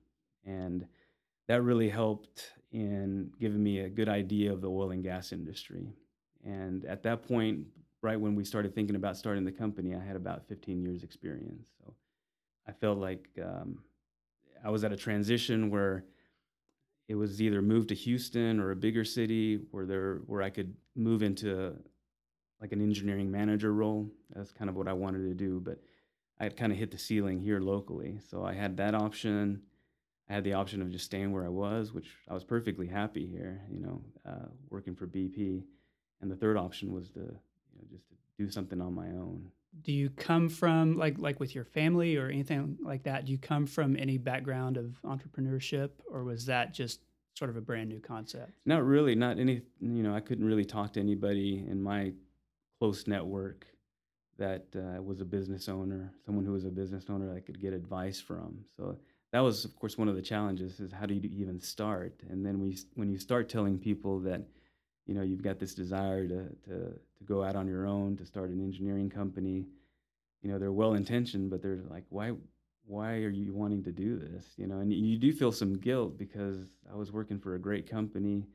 and 0.45 0.87
that 1.49 1.63
really 1.63 1.89
helped 1.89 2.53
in 2.73 3.31
giving 3.39 3.63
me 3.63 3.81
a 3.81 3.89
good 3.89 4.09
idea 4.09 4.53
of 4.53 4.61
the 4.61 4.71
oil 4.71 4.91
and 4.91 5.03
gas 5.03 5.33
industry. 5.33 5.95
And 6.45 6.85
at 6.85 7.03
that 7.05 7.23
point, 7.23 7.67
right 8.03 8.21
when 8.21 8.35
we 8.35 8.45
started 8.45 8.75
thinking 8.75 8.97
about 8.97 9.17
starting 9.17 9.45
the 9.45 9.53
company, 9.53 9.95
I 9.95 10.05
had 10.05 10.17
about 10.17 10.47
15 10.49 10.83
years 10.83 11.03
experience. 11.03 11.69
So 11.79 11.95
I 12.67 12.73
felt 12.73 12.99
like 12.99 13.29
um, 13.43 13.79
I 14.65 14.71
was 14.71 14.85
at 14.85 14.93
a 14.93 14.97
transition 14.97 15.71
where 15.71 16.05
it 17.09 17.15
was 17.15 17.41
either 17.41 17.61
move 17.61 17.87
to 17.89 17.95
Houston 17.95 18.61
or 18.61 18.71
a 18.71 18.77
bigger 18.77 19.05
city 19.05 19.61
where 19.71 19.87
there 19.87 20.23
where 20.27 20.43
I 20.43 20.51
could 20.51 20.75
move 20.97 21.23
into 21.23 21.77
like 22.61 22.73
an 22.73 22.81
engineering 22.81 23.31
manager 23.31 23.73
role. 23.73 24.11
That's 24.35 24.53
kind 24.53 24.71
of 24.71 24.77
what 24.77 24.89
I 24.89 24.95
wanted 24.95 25.29
to 25.29 25.35
do, 25.35 25.61
but 25.61 25.79
I 26.41 26.45
had 26.45 26.57
kind 26.57 26.73
of 26.73 26.79
hit 26.79 26.91
the 26.91 26.99
ceiling 26.99 27.41
here 27.41 27.61
locally. 27.61 28.19
So 28.31 28.45
I 28.45 28.55
had 28.55 28.77
that 28.79 28.95
option. 28.95 29.63
I 30.29 30.35
had 30.35 30.45
the 30.45 30.55
option 30.55 30.81
of 30.81 30.91
just 30.91 31.05
staying 31.05 31.33
where 31.33 31.45
I 31.45 31.51
was, 31.51 31.93
which 31.93 32.09
I 32.29 32.35
was 32.35 32.45
perfectly 32.45 32.87
happy 32.87 33.27
here, 33.27 33.61
you 33.71 33.81
know, 33.81 34.03
uh, 34.27 34.47
working 34.71 34.95
for 34.95 35.07
BP. 35.07 35.63
And 36.21 36.31
the 36.31 36.37
third 36.37 36.57
option 36.57 36.93
was 36.93 37.11
to, 37.11 37.21
you 37.21 37.27
know, 37.77 37.85
just 37.91 38.09
to 38.09 38.15
do 38.39 38.51
something 38.51 38.81
on 38.81 38.95
my 38.95 39.09
own. 39.09 39.51
do 39.83 39.93
you 39.93 40.09
come 40.11 40.49
from 40.49 40.97
like 40.97 41.19
like 41.19 41.41
with 41.41 41.55
your 41.55 41.65
family 41.65 42.17
or 42.17 42.29
anything 42.29 42.79
like 42.83 43.03
that? 43.05 43.27
Do 43.27 43.33
you 43.33 43.39
come 43.39 43.67
from 43.67 43.97
any 43.97 44.19
background 44.19 44.77
of 44.77 45.01
entrepreneurship, 45.05 45.91
or 46.11 46.25
was 46.25 46.47
that 46.47 46.73
just 46.73 47.01
sort 47.35 47.51
of 47.51 47.57
a 47.57 47.61
brand 47.61 47.89
new 47.89 48.01
concept? 48.01 48.53
Not 48.65 48.85
really. 48.85 49.15
Not 49.15 49.39
any. 49.39 49.63
You 49.81 50.03
know, 50.03 50.15
I 50.15 50.21
couldn't 50.21 50.45
really 50.47 50.65
talk 50.65 50.93
to 50.95 51.01
anybody 51.01 51.65
in 51.69 51.83
my 51.83 52.13
close 52.79 53.07
network 53.07 53.67
that 54.39 54.67
uh, 54.77 55.03
was 55.03 55.21
a 55.21 55.25
business 55.25 55.69
owner, 55.69 56.13
someone 56.25 56.45
who 56.45 56.53
was 56.53 56.65
a 56.65 56.71
business 56.71 57.05
owner 57.09 57.35
I 57.37 57.41
could 57.41 57.61
get 57.61 57.73
advice 57.73 58.21
from. 58.21 58.65
So 58.77 58.97
that 59.35 59.41
was, 59.41 59.65
of 59.65 59.75
course, 59.75 59.99
one 59.99 60.07
of 60.07 60.15
the 60.15 60.23
challenges: 60.23 60.79
is 60.79 60.93
how 60.93 61.07
do 61.07 61.15
you 61.15 61.29
even 61.33 61.61
start? 61.61 62.21
And 62.31 62.47
then 62.47 62.61
we, 62.61 62.79
when 62.95 63.11
you 63.11 63.19
start 63.19 63.49
telling 63.49 63.81
people 63.81 64.21
that, 64.21 64.43
you 65.07 65.15
know, 65.15 65.23
you've 65.23 65.43
got 65.43 65.59
this 65.59 65.75
desire 65.75 66.29
to 66.29 66.49
to 66.67 66.75
to 66.93 67.25
go 67.25 67.43
out 67.43 67.57
on 67.57 67.67
your 67.67 67.85
own, 67.85 68.17
to 68.19 68.25
start 68.25 68.51
an 68.51 68.61
engineering 68.61 69.11
company, 69.11 69.67
you 70.41 70.53
know, 70.53 70.57
they're 70.61 70.71
well 70.71 70.95
intentioned, 70.95 71.51
but 71.51 71.63
they're 71.63 71.83
like, 71.91 72.05
why? 72.11 72.31
Why 72.87 73.15
are 73.23 73.29
you 73.29 73.53
wanting 73.53 73.83
to 73.85 73.93
do 73.93 74.19
this? 74.21 74.45
You 74.57 74.69
know, 74.69 74.79
and 74.79 74.93
you 74.93 75.19
do 75.19 75.33
feel 75.33 75.51
some 75.51 75.79
guilt 75.79 76.17
because 76.17 76.69
I 76.93 76.95
was 76.95 77.11
working 77.11 77.41
for 77.41 77.57
a 77.57 77.59
great 77.59 77.91
company, 77.91 78.47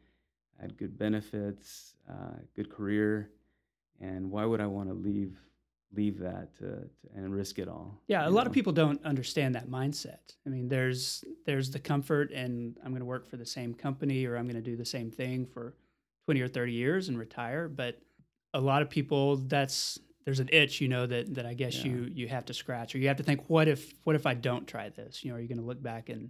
I 0.58 0.62
had 0.62 0.78
good 0.78 0.98
benefits, 0.98 1.96
uh, 2.10 2.38
good 2.56 2.70
career, 2.70 3.32
and 4.00 4.32
why 4.32 4.46
would 4.46 4.62
I 4.62 4.68
want 4.68 4.88
to 4.88 4.96
leave 4.96 5.36
leave 5.96 6.19
that 6.19 6.55
to, 6.58 6.65
to, 6.65 7.08
and 7.15 7.34
risk 7.34 7.60
it 7.60 7.67
all? 7.67 8.00
Yeah, 8.08 8.27
a 8.27 8.29
lot 8.29 8.48
of 8.48 8.53
people 8.53 8.74
don't 8.74 9.03
understand 9.05 9.55
that 9.55 9.67
mindset. 9.67 10.36
I 10.46 10.50
mean, 10.50 10.69
there's 10.69 11.24
there's 11.46 11.72
the 11.72 11.79
comfort 11.79 12.31
and 12.31 12.77
I'm 12.84 12.91
going 12.91 13.00
to 13.00 13.05
work 13.05 13.27
for 13.27 13.38
the 13.38 13.46
same 13.46 13.74
company 13.74 14.25
or 14.25 14.36
I'm 14.38 14.46
going 14.46 14.55
to 14.55 14.62
do 14.62 14.75
the 14.77 14.86
same 14.86 15.10
thing 15.12 15.46
for 15.46 15.75
20 16.25 16.41
or 16.41 16.48
30 16.48 16.72
years 16.74 17.10
and 17.10 17.17
retire, 17.17 17.67
but 17.67 18.00
a 18.53 18.60
lot 18.62 18.81
of 18.81 18.89
people 18.89 19.38
that's 19.38 20.00
there's 20.25 20.39
an 20.39 20.50
itch, 20.51 20.79
you 20.81 20.88
know, 20.88 21.08
that 21.08 21.34
that 21.36 21.46
I 21.46 21.53
guess 21.55 21.77
Yeah. 21.77 21.91
you 21.91 22.12
you 22.13 22.27
have 22.27 22.46
to 22.46 22.53
scratch 22.53 22.93
or 22.93 23.00
you 23.00 23.08
have 23.08 23.17
to 23.17 23.24
think 23.24 23.50
what 23.50 23.67
if 23.67 23.93
what 24.03 24.15
if 24.15 24.25
I 24.25 24.36
don't 24.36 24.67
try 24.67 24.89
this? 24.89 25.24
You 25.24 25.31
know, 25.31 25.38
are 25.38 25.41
you 25.41 25.48
going 25.48 25.60
to 25.60 25.65
look 25.65 25.81
back 25.81 26.10
and 26.10 26.29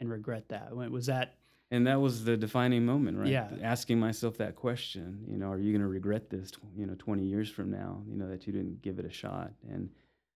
and 0.00 0.10
regret 0.10 0.48
that? 0.50 0.74
Was 0.74 1.06
that 1.06 1.34
And 1.72 1.86
that 1.86 2.02
was 2.02 2.24
the 2.24 2.36
defining 2.36 2.84
moment, 2.84 3.16
right? 3.16 3.28
Yeah. 3.28 3.48
Asking 3.62 3.98
myself 3.98 4.36
that 4.36 4.56
question, 4.56 5.24
you 5.26 5.38
know, 5.38 5.50
are 5.50 5.58
you 5.58 5.72
going 5.72 5.80
to 5.80 5.88
regret 5.88 6.28
this, 6.28 6.50
tw- 6.50 6.58
you 6.76 6.84
know, 6.84 6.94
20 6.98 7.24
years 7.24 7.48
from 7.48 7.70
now, 7.70 8.02
you 8.06 8.14
know, 8.14 8.28
that 8.28 8.46
you 8.46 8.52
didn't 8.52 8.82
give 8.82 8.98
it 8.98 9.06
a 9.06 9.10
shot? 9.10 9.52
And 9.70 9.88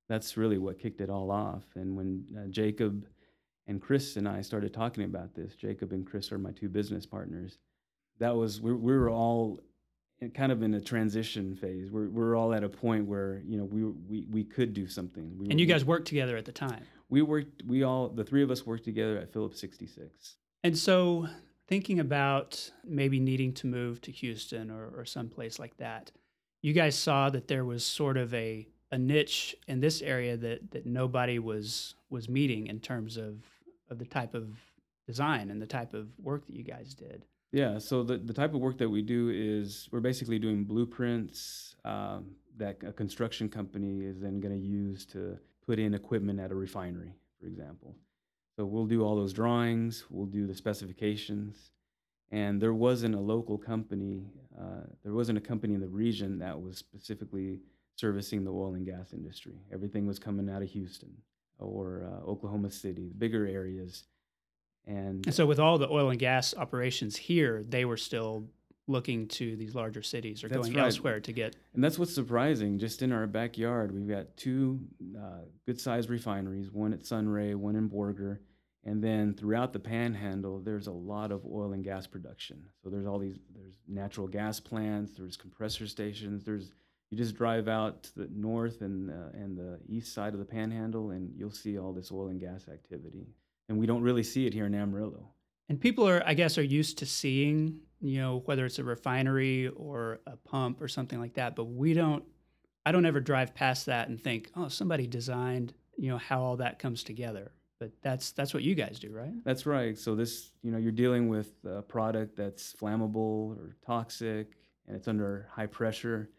that's 0.08 0.38
really 0.38 0.56
what 0.56 0.78
kicked 0.78 1.02
it 1.02 1.10
all 1.10 1.30
off. 1.30 1.64
And 1.74 1.94
when 1.94 2.24
uh, 2.34 2.46
Jacob 2.48 3.06
and 3.66 3.82
Chris 3.82 4.16
and 4.16 4.26
I 4.26 4.40
started 4.40 4.72
talking 4.72 5.04
about 5.04 5.34
this, 5.34 5.54
Jacob 5.56 5.92
and 5.92 6.06
Chris 6.06 6.32
are 6.32 6.38
my 6.38 6.52
two 6.52 6.70
business 6.70 7.04
partners. 7.04 7.58
That 8.18 8.34
was, 8.34 8.62
we, 8.62 8.72
we 8.72 8.96
were 8.96 9.10
all 9.10 9.60
in, 10.20 10.30
kind 10.30 10.50
of 10.52 10.62
in 10.62 10.72
a 10.72 10.80
transition 10.80 11.54
phase. 11.54 11.90
We're, 11.90 12.08
we're 12.08 12.34
all 12.34 12.54
at 12.54 12.64
a 12.64 12.68
point 12.70 13.04
where, 13.04 13.42
you 13.46 13.58
know, 13.58 13.64
we, 13.64 13.84
we, 13.84 14.26
we 14.30 14.42
could 14.42 14.72
do 14.72 14.88
something. 14.88 15.36
We, 15.36 15.48
and 15.50 15.60
you 15.60 15.66
guys 15.66 15.84
worked 15.84 16.08
together 16.08 16.38
at 16.38 16.46
the 16.46 16.52
time. 16.52 16.80
we 17.10 17.20
worked, 17.20 17.62
we 17.66 17.82
all, 17.82 18.08
the 18.08 18.24
three 18.24 18.42
of 18.42 18.50
us 18.50 18.64
worked 18.64 18.84
together 18.84 19.18
at 19.18 19.34
Phillips 19.34 19.60
66. 19.60 20.36
And 20.66 20.76
so, 20.76 21.28
thinking 21.68 22.00
about 22.00 22.72
maybe 22.84 23.20
needing 23.20 23.52
to 23.52 23.68
move 23.68 24.00
to 24.00 24.10
Houston 24.10 24.68
or, 24.68 24.88
or 24.96 25.04
someplace 25.04 25.60
like 25.60 25.76
that, 25.76 26.10
you 26.60 26.72
guys 26.72 26.96
saw 26.96 27.30
that 27.30 27.46
there 27.46 27.64
was 27.64 27.86
sort 27.86 28.16
of 28.16 28.34
a, 28.34 28.66
a 28.90 28.98
niche 28.98 29.54
in 29.68 29.78
this 29.78 30.02
area 30.02 30.36
that, 30.36 30.72
that 30.72 30.84
nobody 30.84 31.38
was 31.38 31.94
was 32.10 32.28
meeting 32.28 32.66
in 32.66 32.80
terms 32.80 33.16
of, 33.16 33.44
of 33.90 34.00
the 34.00 34.04
type 34.06 34.34
of 34.34 34.58
design 35.06 35.50
and 35.50 35.62
the 35.62 35.68
type 35.68 35.94
of 35.94 36.08
work 36.18 36.44
that 36.46 36.56
you 36.56 36.64
guys 36.64 36.94
did. 36.94 37.24
Yeah, 37.52 37.78
so 37.78 38.02
the, 38.02 38.18
the 38.18 38.34
type 38.34 38.52
of 38.52 38.60
work 38.60 38.76
that 38.78 38.88
we 38.88 39.02
do 39.02 39.30
is 39.32 39.88
we're 39.92 40.00
basically 40.00 40.40
doing 40.40 40.64
blueprints 40.64 41.76
um, 41.84 42.32
that 42.56 42.78
a 42.84 42.92
construction 42.92 43.48
company 43.48 44.04
is 44.04 44.18
then 44.18 44.40
going 44.40 44.60
to 44.60 44.66
use 44.66 45.06
to 45.06 45.38
put 45.64 45.78
in 45.78 45.94
equipment 45.94 46.40
at 46.40 46.50
a 46.50 46.56
refinery, 46.56 47.14
for 47.40 47.46
example. 47.46 47.94
So 48.56 48.64
we'll 48.64 48.86
do 48.86 49.04
all 49.04 49.16
those 49.16 49.34
drawings, 49.34 50.04
we'll 50.08 50.26
do 50.26 50.46
the 50.46 50.54
specifications, 50.54 51.72
and 52.30 52.60
there 52.60 52.72
wasn't 52.72 53.14
a 53.14 53.20
local 53.20 53.58
company, 53.58 54.30
uh, 54.58 54.86
there 55.04 55.12
wasn't 55.12 55.36
a 55.36 55.42
company 55.42 55.74
in 55.74 55.80
the 55.80 55.88
region 55.88 56.38
that 56.38 56.58
was 56.58 56.78
specifically 56.78 57.60
servicing 57.96 58.44
the 58.44 58.50
oil 58.50 58.74
and 58.74 58.86
gas 58.86 59.12
industry. 59.12 59.60
Everything 59.72 60.06
was 60.06 60.18
coming 60.18 60.48
out 60.48 60.62
of 60.62 60.70
Houston 60.70 61.14
or 61.58 62.10
uh, 62.10 62.26
Oklahoma 62.26 62.70
City, 62.70 63.08
the 63.08 63.14
bigger 63.14 63.46
areas. 63.46 64.04
And 64.86 65.26
And 65.26 65.34
so, 65.34 65.44
with 65.44 65.58
all 65.58 65.76
the 65.76 65.90
oil 65.90 66.10
and 66.10 66.18
gas 66.18 66.54
operations 66.56 67.16
here, 67.16 67.62
they 67.68 67.84
were 67.84 67.96
still 67.96 68.44
looking 68.88 69.26
to 69.26 69.56
these 69.56 69.74
larger 69.74 70.02
cities 70.02 70.44
or 70.44 70.48
That's 70.48 70.68
going 70.68 70.74
right. 70.76 70.84
elsewhere 70.84 71.20
to 71.20 71.32
get. 71.32 71.56
And 71.74 71.82
that's 71.82 71.98
what's 71.98 72.14
surprising. 72.14 72.78
Just 72.78 73.02
in 73.02 73.12
our 73.12 73.26
backyard, 73.26 73.92
we've 73.92 74.08
got 74.08 74.36
two 74.36 74.80
uh, 75.18 75.40
good 75.66 75.80
sized 75.80 76.08
refineries 76.08 76.70
one 76.70 76.92
at 76.92 77.04
Sunray, 77.04 77.54
one 77.54 77.76
in 77.76 77.90
Borger. 77.90 78.38
And 78.84 79.02
then 79.02 79.34
throughout 79.34 79.72
the 79.72 79.80
panhandle, 79.80 80.60
there's 80.60 80.86
a 80.86 80.92
lot 80.92 81.32
of 81.32 81.44
oil 81.44 81.72
and 81.72 81.82
gas 81.82 82.06
production. 82.06 82.62
So 82.82 82.88
there's 82.88 83.06
all 83.06 83.18
these, 83.18 83.40
there's 83.52 83.74
natural 83.88 84.28
gas 84.28 84.60
plants, 84.60 85.14
there's 85.18 85.36
compressor 85.36 85.88
stations, 85.88 86.44
there's, 86.44 86.70
you 87.10 87.18
just 87.18 87.34
drive 87.34 87.66
out 87.66 88.04
to 88.04 88.14
the 88.20 88.28
north 88.32 88.82
and, 88.82 89.10
uh, 89.10 89.30
and 89.34 89.58
the 89.58 89.80
east 89.88 90.14
side 90.14 90.34
of 90.34 90.38
the 90.38 90.44
panhandle, 90.44 91.10
and 91.10 91.32
you'll 91.36 91.50
see 91.50 91.78
all 91.78 91.92
this 91.92 92.12
oil 92.12 92.28
and 92.28 92.38
gas 92.40 92.68
activity. 92.68 93.26
And 93.68 93.76
we 93.76 93.86
don't 93.86 94.02
really 94.02 94.22
see 94.22 94.46
it 94.46 94.54
here 94.54 94.66
in 94.66 94.74
Amarillo. 94.74 95.30
And 95.68 95.80
people 95.80 96.08
are, 96.08 96.22
I 96.24 96.34
guess, 96.34 96.56
are 96.56 96.62
used 96.62 96.98
to 96.98 97.06
seeing, 97.06 97.80
you 98.00 98.20
know, 98.20 98.42
whether 98.44 98.66
it's 98.66 98.78
a 98.78 98.84
refinery 98.84 99.68
or 99.68 100.20
a 100.26 100.36
pump 100.36 100.80
or 100.80 100.88
something 100.88 101.18
like 101.18 101.34
that. 101.34 101.56
But 101.56 101.64
we 101.64 101.94
don't, 101.94 102.24
I 102.84 102.92
don't 102.92 103.06
ever 103.06 103.20
drive 103.20 103.54
past 103.54 103.86
that 103.86 104.08
and 104.08 104.22
think, 104.22 104.50
oh, 104.56 104.68
somebody 104.68 105.06
designed, 105.06 105.74
you 105.96 106.10
know, 106.10 106.18
how 106.18 106.42
all 106.42 106.56
that 106.58 106.78
comes 106.78 107.02
together. 107.02 107.52
But 107.78 107.90
that's 108.00 108.32
that's 108.32 108.54
what 108.54 108.62
you 108.62 108.74
guys 108.74 108.98
do, 108.98 109.10
right? 109.10 109.32
That's 109.44 109.66
right. 109.66 109.98
So 109.98 110.14
this, 110.14 110.52
you 110.62 110.70
know, 110.70 110.78
you're 110.78 110.92
dealing 110.92 111.28
with 111.28 111.52
a 111.66 111.82
product 111.82 112.36
that's 112.36 112.72
flammable 112.72 113.56
or 113.58 113.76
toxic, 113.84 114.52
and 114.86 114.96
it's 114.96 115.08
under 115.08 115.48
high 115.52 115.66
pressure. 115.66 116.30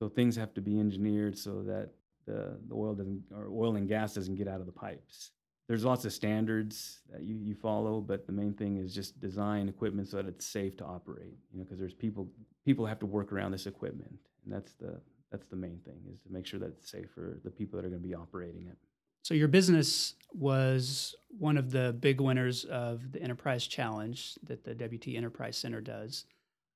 So 0.00 0.08
things 0.08 0.34
have 0.36 0.52
to 0.54 0.60
be 0.60 0.80
engineered 0.80 1.38
so 1.38 1.62
that 1.62 1.90
the, 2.26 2.56
the 2.68 2.74
oil 2.74 2.94
doesn't, 2.94 3.22
or 3.32 3.48
oil 3.52 3.76
and 3.76 3.86
gas 3.86 4.14
doesn't 4.14 4.34
get 4.34 4.48
out 4.48 4.60
of 4.60 4.66
the 4.66 4.72
pipes. 4.72 5.30
There's 5.70 5.84
lots 5.84 6.04
of 6.04 6.12
standards 6.12 6.98
that 7.12 7.22
you, 7.22 7.36
you 7.36 7.54
follow, 7.54 8.00
but 8.00 8.26
the 8.26 8.32
main 8.32 8.54
thing 8.54 8.78
is 8.78 8.92
just 8.92 9.20
design 9.20 9.68
equipment 9.68 10.08
so 10.08 10.16
that 10.16 10.26
it's 10.26 10.44
safe 10.44 10.76
to 10.78 10.84
operate. 10.84 11.36
You 11.52 11.58
know, 11.58 11.64
because 11.64 11.78
there's 11.78 11.94
people 11.94 12.26
people 12.64 12.86
have 12.86 12.98
to 12.98 13.06
work 13.06 13.32
around 13.32 13.52
this 13.52 13.66
equipment, 13.66 14.18
and 14.44 14.52
that's 14.52 14.72
the 14.72 15.00
that's 15.30 15.46
the 15.46 15.54
main 15.54 15.78
thing 15.84 16.00
is 16.12 16.18
to 16.22 16.32
make 16.32 16.44
sure 16.44 16.58
that 16.58 16.70
it's 16.70 16.90
safe 16.90 17.08
for 17.14 17.38
the 17.44 17.50
people 17.50 17.76
that 17.76 17.86
are 17.86 17.88
going 17.88 18.02
to 18.02 18.08
be 18.08 18.16
operating 18.16 18.66
it. 18.66 18.76
So 19.22 19.32
your 19.32 19.46
business 19.46 20.14
was 20.32 21.14
one 21.28 21.56
of 21.56 21.70
the 21.70 21.96
big 22.00 22.20
winners 22.20 22.64
of 22.64 23.12
the 23.12 23.22
Enterprise 23.22 23.64
Challenge 23.64 24.34
that 24.42 24.64
the 24.64 24.74
WT 24.74 25.14
Enterprise 25.14 25.56
Center 25.56 25.80
does 25.80 26.24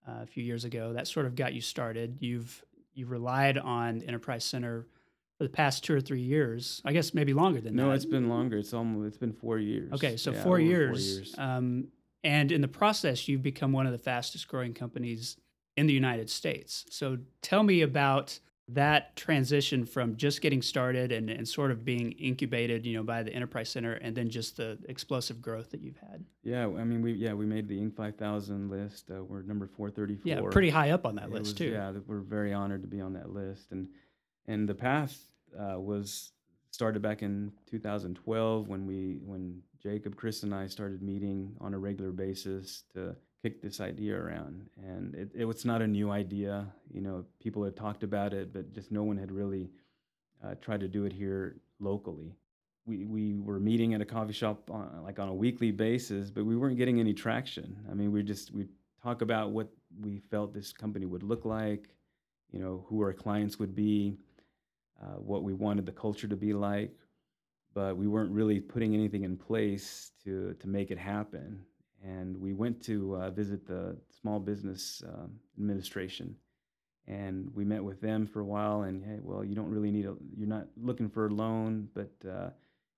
uh, 0.06 0.22
a 0.22 0.26
few 0.26 0.44
years 0.44 0.64
ago. 0.64 0.92
That 0.92 1.08
sort 1.08 1.26
of 1.26 1.34
got 1.34 1.52
you 1.52 1.62
started. 1.62 2.18
You've 2.20 2.62
you've 2.94 3.10
relied 3.10 3.58
on 3.58 3.98
the 3.98 4.06
Enterprise 4.06 4.44
Center 4.44 4.86
for 5.44 5.48
the 5.48 5.56
past 5.56 5.84
two 5.84 5.94
or 5.94 6.00
three 6.00 6.20
years. 6.22 6.80
I 6.84 6.92
guess 6.92 7.12
maybe 7.12 7.34
longer 7.34 7.60
than 7.60 7.74
No, 7.76 7.82
that. 7.84 7.88
No, 7.88 7.94
it's 7.94 8.04
been 8.06 8.28
longer. 8.30 8.56
It's 8.56 8.72
almost 8.72 9.06
it's 9.08 9.18
been 9.18 9.32
four 9.34 9.58
years. 9.58 9.92
Okay, 9.92 10.16
so 10.16 10.32
Yeah, 10.32 10.42
four, 10.42 10.58
years. 10.58 10.90
Four 10.90 11.16
years. 11.18 11.34
Um, 11.38 11.88
and 12.22 12.50
in 12.50 12.62
the 12.62 12.68
process, 12.68 13.28
you've 13.28 13.42
become 13.42 13.72
one 13.72 13.84
of 13.86 13.92
the 13.92 13.98
fastest 13.98 14.48
growing 14.48 14.72
companies 14.72 15.36
in 15.76 15.86
the 15.86 15.92
United 15.92 16.30
States. 16.30 16.86
So 16.88 17.18
tell 17.42 17.62
me 17.62 17.82
about 17.82 18.38
that 18.68 19.14
transition 19.16 19.84
from 19.84 20.16
just 20.16 20.40
getting 20.40 20.62
started 20.62 21.12
and, 21.12 21.28
and 21.28 21.46
sort 21.46 21.70
of 21.70 21.84
being 21.84 22.12
incubated, 22.12 22.86
you 22.86 22.96
know, 22.96 23.02
by 23.02 23.22
the 23.22 23.30
Enterprise 23.30 23.68
Center, 23.68 23.92
and 23.92 24.16
then 24.16 24.30
just 24.30 24.56
the 24.56 24.78
explosive 24.88 25.42
growth 25.42 25.70
that 25.72 25.82
you've 25.82 25.98
had. 25.98 26.24
Yeah, 26.42 26.64
I 26.68 26.84
mean, 26.84 27.02
we 27.02 27.12
yeah 27.12 27.34
we 27.34 27.44
made 27.44 27.68
the 27.68 27.78
Inc. 27.78 27.94
5000 27.94 28.70
list. 28.70 29.10
Uh, 29.10 29.22
we're 29.22 29.42
number 29.42 29.66
434. 29.66 30.20
Yeah, 30.24 30.40
pretty 30.50 30.70
high 30.70 30.92
up 30.92 31.04
on 31.04 31.16
that 31.16 31.26
It 31.26 31.32
list 31.32 31.44
was- 31.44 31.52
too. 31.54 31.72
Yeah, 31.72 31.92
we're 32.06 32.20
very 32.20 32.54
honored 32.54 32.80
to 32.80 32.88
be 32.88 33.02
on 33.02 33.12
that 33.12 33.28
list, 33.28 33.70
and 33.72 33.88
and 34.46 34.66
the 34.66 34.74
path 34.74 35.18
uh, 35.58 35.78
was 35.78 36.32
started 36.70 37.00
back 37.02 37.22
in 37.22 37.52
2012 37.70 38.68
when 38.68 38.86
we 38.86 39.20
when 39.24 39.62
Jacob, 39.82 40.16
Chris, 40.16 40.42
and 40.42 40.54
I 40.54 40.66
started 40.66 41.02
meeting 41.02 41.54
on 41.60 41.74
a 41.74 41.78
regular 41.78 42.10
basis 42.10 42.84
to 42.94 43.14
kick 43.42 43.60
this 43.60 43.80
idea 43.80 44.18
around. 44.18 44.66
And 44.82 45.14
it, 45.14 45.30
it 45.34 45.44
was 45.44 45.66
not 45.66 45.82
a 45.82 45.86
new 45.86 46.10
idea. 46.10 46.66
You 46.90 47.02
know, 47.02 47.24
people 47.42 47.62
had 47.62 47.76
talked 47.76 48.02
about 48.02 48.32
it, 48.32 48.52
but 48.52 48.72
just 48.72 48.90
no 48.90 49.02
one 49.02 49.18
had 49.18 49.30
really 49.30 49.70
uh, 50.42 50.54
tried 50.62 50.80
to 50.80 50.88
do 50.88 51.04
it 51.04 51.12
here 51.12 51.56
locally. 51.80 52.34
We, 52.86 53.04
we 53.04 53.34
were 53.34 53.60
meeting 53.60 53.92
at 53.92 54.00
a 54.00 54.04
coffee 54.06 54.32
shop 54.32 54.70
on, 54.70 55.02
like 55.04 55.18
on 55.18 55.28
a 55.28 55.34
weekly 55.34 55.70
basis, 55.70 56.30
but 56.30 56.46
we 56.46 56.56
weren't 56.56 56.78
getting 56.78 56.98
any 56.98 57.12
traction. 57.12 57.76
I 57.90 57.94
mean, 57.94 58.10
we 58.10 58.22
just 58.22 58.52
we 58.52 58.66
talk 59.02 59.20
about 59.20 59.50
what 59.50 59.68
we 60.00 60.18
felt 60.30 60.54
this 60.54 60.72
company 60.72 61.04
would 61.04 61.22
look 61.22 61.44
like, 61.44 61.90
you 62.50 62.58
know, 62.58 62.84
who 62.88 63.02
our 63.02 63.12
clients 63.12 63.58
would 63.58 63.74
be, 63.74 64.16
uh, 65.02 65.16
what 65.16 65.42
we 65.42 65.52
wanted 65.52 65.86
the 65.86 65.92
culture 65.92 66.28
to 66.28 66.36
be 66.36 66.52
like, 66.52 66.92
but 67.74 67.96
we 67.96 68.06
weren't 68.06 68.30
really 68.30 68.60
putting 68.60 68.94
anything 68.94 69.24
in 69.24 69.36
place 69.36 70.12
to 70.24 70.54
to 70.60 70.68
make 70.68 70.90
it 70.90 70.98
happen. 70.98 71.60
And 72.02 72.36
we 72.36 72.52
went 72.52 72.82
to 72.84 73.16
uh, 73.16 73.30
visit 73.30 73.66
the 73.66 73.96
Small 74.20 74.38
Business 74.38 75.02
um, 75.08 75.32
Administration, 75.58 76.36
and 77.06 77.50
we 77.54 77.64
met 77.64 77.82
with 77.82 78.00
them 78.00 78.26
for 78.26 78.40
a 78.40 78.44
while. 78.44 78.82
And 78.82 79.02
hey, 79.02 79.18
well, 79.22 79.42
you 79.42 79.54
don't 79.54 79.70
really 79.70 79.90
need 79.90 80.04
a, 80.04 80.14
you're 80.36 80.48
not 80.48 80.66
looking 80.76 81.08
for 81.08 81.26
a 81.26 81.30
loan, 81.30 81.88
but 81.94 82.12
uh, 82.28 82.50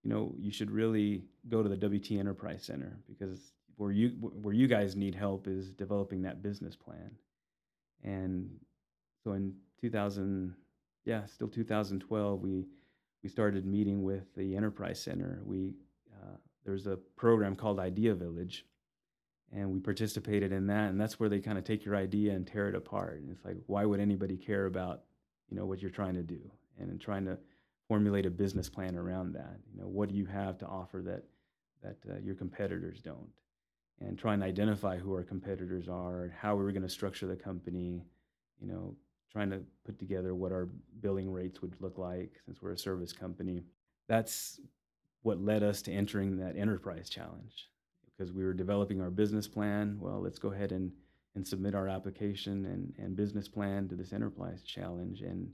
you 0.02 0.10
know, 0.10 0.34
you 0.38 0.50
should 0.50 0.70
really 0.70 1.24
go 1.48 1.62
to 1.62 1.68
the 1.68 1.76
WT 1.76 2.12
Enterprise 2.12 2.64
Center 2.64 2.98
because 3.08 3.52
where 3.76 3.92
you 3.92 4.10
where 4.20 4.54
you 4.54 4.66
guys 4.66 4.96
need 4.96 5.14
help 5.14 5.46
is 5.46 5.70
developing 5.70 6.22
that 6.22 6.42
business 6.42 6.76
plan. 6.76 7.10
And 8.04 8.50
so 9.24 9.32
in 9.32 9.54
2000, 9.80 10.54
yeah, 11.06 11.24
still 11.26 11.48
2012, 11.48 12.42
we 12.42 12.66
we 13.22 13.30
started 13.30 13.64
meeting 13.64 14.02
with 14.02 14.34
the 14.34 14.54
Enterprise 14.56 15.00
Center. 15.00 15.40
We 15.44 15.72
uh, 16.12 16.36
there's 16.64 16.86
a 16.86 16.96
program 17.16 17.54
called 17.56 17.78
Idea 17.78 18.14
Village, 18.14 18.66
and 19.52 19.70
we 19.70 19.78
participated 19.78 20.52
in 20.52 20.66
that. 20.66 20.90
And 20.90 21.00
that's 21.00 21.18
where 21.18 21.28
they 21.28 21.40
kind 21.40 21.58
of 21.58 21.64
take 21.64 21.84
your 21.84 21.96
idea 21.96 22.34
and 22.34 22.46
tear 22.46 22.68
it 22.68 22.74
apart. 22.74 23.20
And 23.20 23.30
it's 23.30 23.44
like, 23.44 23.56
why 23.66 23.84
would 23.84 24.00
anybody 24.00 24.36
care 24.36 24.66
about 24.66 25.02
you 25.48 25.56
know 25.56 25.64
what 25.64 25.80
you're 25.80 25.90
trying 25.90 26.14
to 26.14 26.22
do 26.22 26.40
and 26.78 27.00
trying 27.00 27.24
to 27.24 27.38
formulate 27.88 28.26
a 28.26 28.30
business 28.30 28.68
plan 28.68 28.96
around 28.96 29.32
that? 29.34 29.58
You 29.72 29.80
know, 29.80 29.86
what 29.86 30.08
do 30.08 30.16
you 30.16 30.26
have 30.26 30.58
to 30.58 30.66
offer 30.66 31.02
that 31.02 31.22
that 31.82 31.96
uh, 32.10 32.18
your 32.18 32.34
competitors 32.34 33.00
don't? 33.00 33.30
And 34.00 34.18
try 34.18 34.34
and 34.34 34.42
identify 34.42 34.98
who 34.98 35.14
our 35.14 35.22
competitors 35.22 35.88
are, 35.88 36.34
how 36.38 36.56
we 36.56 36.64
were 36.64 36.72
going 36.72 36.82
to 36.82 36.88
structure 36.88 37.26
the 37.26 37.36
company, 37.36 38.04
you 38.60 38.66
know, 38.66 38.94
trying 39.30 39.50
to 39.50 39.60
put 39.84 39.98
together 39.98 40.34
what 40.34 40.52
our 40.52 40.68
billing 41.00 41.32
rates 41.32 41.60
would 41.62 41.74
look 41.80 41.98
like 41.98 42.32
since 42.44 42.62
we're 42.62 42.72
a 42.72 42.78
service 42.78 43.12
company. 43.12 43.64
That's 44.08 44.60
what 45.22 45.40
led 45.40 45.62
us 45.62 45.82
to 45.82 45.92
entering 45.92 46.36
that 46.38 46.56
enterprise 46.56 47.08
challenge 47.08 47.68
because 48.16 48.32
we 48.32 48.44
were 48.44 48.54
developing 48.54 49.00
our 49.00 49.10
business 49.10 49.48
plan. 49.48 49.98
Well, 50.00 50.20
let's 50.20 50.38
go 50.38 50.52
ahead 50.52 50.72
and, 50.72 50.92
and 51.34 51.46
submit 51.46 51.74
our 51.74 51.88
application 51.88 52.64
and, 52.66 52.94
and 52.98 53.16
business 53.16 53.48
plan 53.48 53.88
to 53.88 53.94
this 53.94 54.12
enterprise 54.12 54.62
challenge. 54.62 55.20
And 55.20 55.50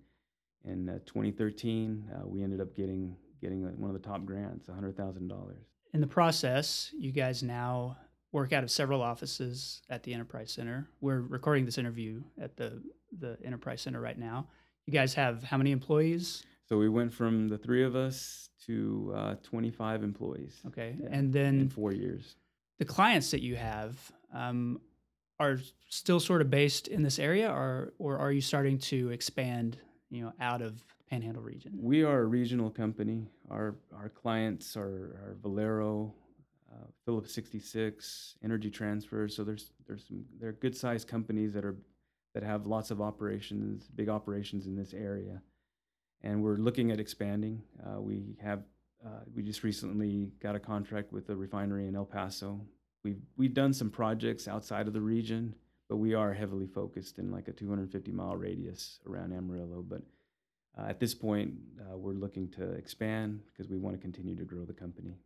in 0.64 0.88
uh, 0.88 0.99
2013, 1.07 2.11
uh, 2.14 2.26
we 2.26 2.43
ended 2.43 2.61
up 2.61 2.76
getting 2.76 3.17
getting 3.41 3.62
one 3.79 3.91
of 3.91 4.00
the 4.00 4.09
top 4.09 4.25
grants, 4.25 4.69
$100,000. 4.69 5.55
In 5.95 6.00
the 6.00 6.07
process, 6.07 6.91
you 6.97 7.11
guys 7.11 7.43
now 7.43 7.97
work 8.31 8.52
out 8.52 8.62
of 8.62 8.71
several 8.71 9.02
offices 9.02 9.83
at 9.91 10.05
the 10.05 10.14
Enterprise 10.14 10.52
Center. 10.52 10.88
We're 11.00 11.21
recording 11.21 11.67
this 11.67 11.76
interview 11.76 12.23
at 12.41 12.57
the 12.57 12.81
the 13.19 13.37
Enterprise 13.45 13.83
Center 13.83 14.00
right 14.00 14.19
now. 14.19 14.47
You 14.87 14.92
guys 14.92 15.14
have 15.14 15.42
how 15.42 15.57
many 15.57 15.71
employees? 15.71 16.45
So 16.69 16.78
we 16.78 16.88
went 16.88 17.12
from 17.12 17.49
the 17.49 17.59
three 17.59 17.85
of 17.85 17.95
us 17.95 18.50
to 18.66 19.12
uh, 19.14 19.35
25 19.42 20.02
employees. 20.02 20.61
Okay, 20.69 20.97
yeah, 21.00 21.09
and 21.11 21.33
then 21.33 21.61
in 21.61 21.69
four 21.69 21.92
years. 21.92 22.37
The 22.78 22.85
clients 22.85 23.31
that 23.31 23.42
you 23.42 23.57
have 23.57 23.97
um, 24.33 24.81
are 25.38 25.59
still 25.88 26.21
sort 26.21 26.40
of 26.40 26.50
based 26.50 26.88
in 26.88 27.02
this 27.02 27.19
area, 27.19 27.50
or 27.50 27.92
or 27.99 28.19
are 28.19 28.33
you 28.33 28.40
starting 28.40 28.78
to 28.78 29.11
expand, 29.11 29.78
you 30.11 30.23
know, 30.23 30.33
out 30.40 30.62
of 30.62 30.83
Panhandle 31.11 31.42
region? 31.42 31.73
We 31.76 32.04
are 32.04 32.21
a 32.21 32.25
regional 32.25 32.71
company. 32.71 33.28
Our 33.50 33.76
our 33.95 34.09
clients 34.09 34.76
are, 34.76 34.81
are 35.23 35.37
Valero, 35.42 36.14
uh, 36.73 36.87
Phillips 37.04 37.33
66, 37.35 38.37
Energy 38.42 38.71
Transfer. 38.71 39.28
So 39.28 39.45
there's 39.45 39.73
there's 39.87 40.07
some 40.07 40.25
they're 40.40 40.52
good 40.52 40.76
sized 40.76 41.07
companies 41.07 41.52
that 41.52 41.64
are 41.64 41.76
that 42.35 42.43
have 42.43 42.67
lots 42.67 42.91
of 42.91 43.01
operations, 43.01 43.89
big 43.95 44.09
operations 44.09 44.67
in 44.67 44.77
this 44.77 44.95
area, 44.95 45.43
and 46.23 46.43
we're 46.43 46.57
looking 46.57 46.91
at 46.91 47.01
expanding. 47.01 47.62
Uh, 47.85 48.01
we 48.01 48.37
have 48.43 48.62
uh, 49.05 49.21
we 49.35 49.43
just 49.43 49.65
recently 49.65 50.31
got 50.41 50.55
a 50.55 50.61
contract 50.61 51.12
with 51.12 51.29
a 51.29 51.37
refinery 51.37 51.89
in 51.89 51.97
El 51.97 52.05
Paso. 52.05 52.61
We've 53.05 53.21
we've 53.37 53.55
done 53.55 53.73
some 53.73 53.91
projects 53.91 54.47
outside 54.47 54.87
of 54.87 54.93
the 54.93 55.01
region, 55.01 55.55
but 55.89 55.97
we 55.97 56.15
are 56.15 56.33
heavily 56.33 56.67
focused 56.67 57.19
in 57.19 57.31
like 57.31 57.49
a 57.49 57.53
250 57.53 58.12
mile 58.12 58.37
radius 58.37 59.01
around 59.09 59.33
Amarillo. 59.33 59.85
But 59.87 60.03
uh, 60.79 60.89
at 60.89 61.01
this 61.01 61.15
point, 61.15 61.55
uh, 61.81 61.97
we're 61.97 62.12
looking 62.12 62.49
to 62.51 62.71
expand 62.73 63.41
because 63.53 63.69
we 63.69 63.77
want 63.77 63.97
to 63.97 64.01
continue 64.01 64.37
to 64.37 64.45
grow 64.45 64.65
the 64.65 64.73
company. 64.73 65.17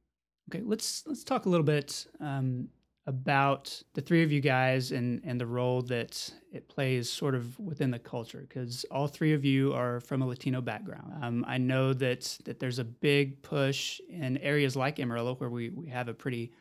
Okay, 0.51 0.63
let's 0.65 1.05
let's 1.07 1.25
talk 1.25 1.47
a 1.47 1.49
little 1.49 1.65
bit 1.65 2.07
um, 2.21 2.69
about 3.07 3.81
the 3.95 4.01
three 4.01 4.25
of 4.25 4.33
you 4.33 4.41
guys 4.41 4.91
and 4.91 5.21
and 5.25 5.41
the 5.41 5.47
role 5.47 5.81
that 5.81 6.31
it 6.53 6.69
plays 6.69 7.09
sort 7.09 7.35
of 7.37 7.59
within 7.61 7.91
the 7.91 7.99
culture 7.99 8.45
because 8.49 8.85
all 8.91 9.07
three 9.07 9.33
of 9.33 9.45
you 9.45 9.73
are 9.73 10.01
from 10.01 10.23
a 10.23 10.27
Latino 10.27 10.61
background. 10.61 11.13
Um, 11.23 11.45
I 11.47 11.59
know 11.59 11.93
that 11.95 12.39
that 12.45 12.59
there's 12.59 12.81
a 12.81 12.85
big 12.85 13.41
push 13.43 14.01
in 14.09 14.39
areas 14.39 14.75
like 14.75 14.99
Amarillo 14.99 15.35
where 15.37 15.51
we 15.51 15.71
we 15.71 15.89
have 15.89 16.09
a 16.09 16.15
pretty 16.15 16.53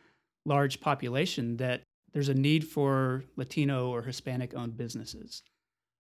large 0.45 0.79
population 0.79 1.57
that 1.57 1.81
there's 2.13 2.29
a 2.29 2.33
need 2.33 2.67
for 2.67 3.23
Latino 3.35 3.89
or 3.89 4.03
Hispanic 4.03 4.53
owned 4.55 4.77
businesses. 4.77 5.41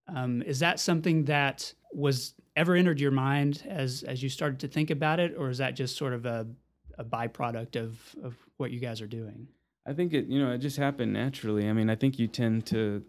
Um, 0.07 0.43
is 0.43 0.59
that 0.59 0.79
something 0.79 1.25
that 1.25 1.73
was 1.91 2.35
ever 2.55 2.75
entered 2.75 2.99
your 2.99 3.11
mind 3.11 3.63
as 3.67 4.03
as 4.03 4.21
you 4.21 4.29
started 4.29 4.59
to 4.59 4.67
think 4.67 4.91
about 4.91 5.19
it, 5.19 5.33
or 5.35 5.49
is 5.49 5.57
that 5.57 5.75
just 5.75 5.97
sort 5.97 6.13
of 6.13 6.27
a 6.27 6.45
a 6.99 7.03
byproduct 7.03 7.75
of 7.75 7.99
of 8.23 8.37
what 8.57 8.69
you 8.69 8.79
guys 8.79 9.01
are 9.01 9.07
doing? 9.07 9.47
I 9.85 9.93
think 9.93 10.13
it, 10.13 10.27
you 10.27 10.43
know, 10.43 10.51
it 10.51 10.59
just 10.59 10.77
happened 10.77 11.13
naturally. 11.13 11.69
I 11.69 11.73
mean, 11.73 11.89
I 11.89 11.95
think 11.95 12.17
you 12.17 12.27
tend 12.27 12.65
to 12.67 13.03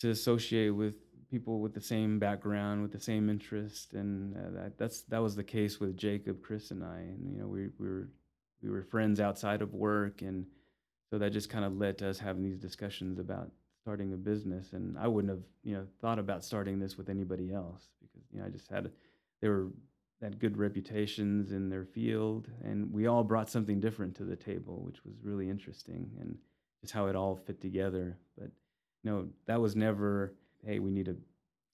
to 0.00 0.10
associate 0.10 0.70
with 0.70 0.94
people 1.30 1.60
with 1.60 1.74
the 1.74 1.80
same 1.80 2.18
background, 2.18 2.82
with 2.82 2.92
the 2.92 3.00
same 3.00 3.30
interest, 3.30 3.92
and 3.94 4.36
uh, 4.36 4.62
that, 4.62 4.78
that's 4.78 5.02
that 5.02 5.18
was 5.22 5.36
the 5.36 5.44
case 5.44 5.78
with 5.80 5.96
Jacob, 5.96 6.42
Chris, 6.42 6.70
and 6.70 6.84
I. 6.84 6.98
And 6.98 7.32
you 7.32 7.40
know, 7.40 7.46
we 7.46 7.68
we 7.78 7.88
were 7.88 8.08
we 8.62 8.70
were 8.70 8.82
friends 8.82 9.20
outside 9.20 9.62
of 9.62 9.72
work, 9.72 10.22
and 10.22 10.46
so 11.10 11.18
that 11.18 11.32
just 11.32 11.50
kind 11.50 11.64
of 11.64 11.76
led 11.76 11.98
to 11.98 12.08
us 12.08 12.18
having 12.18 12.42
these 12.42 12.58
discussions 12.58 13.18
about 13.18 13.50
starting 13.82 14.12
a 14.12 14.16
business. 14.16 14.72
And 14.72 14.98
I 14.98 15.08
wouldn't 15.08 15.30
have 15.30 15.44
you 15.62 15.74
know 15.74 15.86
thought 16.00 16.18
about 16.18 16.44
starting 16.44 16.78
this 16.78 16.98
with 16.98 17.08
anybody 17.08 17.52
else 17.52 17.88
because 18.00 18.26
you 18.32 18.40
know 18.40 18.46
I 18.46 18.50
just 18.50 18.68
had 18.68 18.90
they 19.40 19.48
were 19.48 19.68
had 20.22 20.38
good 20.38 20.56
reputations 20.56 21.52
in 21.52 21.68
their 21.68 21.84
field, 21.84 22.48
and 22.62 22.92
we 22.92 23.06
all 23.06 23.24
brought 23.24 23.50
something 23.50 23.80
different 23.80 24.14
to 24.16 24.24
the 24.24 24.36
table, 24.36 24.82
which 24.84 25.04
was 25.04 25.14
really 25.22 25.48
interesting, 25.48 26.10
and 26.20 26.36
just 26.80 26.92
how 26.92 27.06
it 27.06 27.16
all 27.16 27.36
fit 27.36 27.60
together. 27.60 28.18
But 28.36 28.50
no, 29.02 29.28
that 29.46 29.60
was 29.60 29.76
never, 29.76 30.34
hey, 30.64 30.78
we 30.78 30.90
need 30.90 31.06
to 31.06 31.16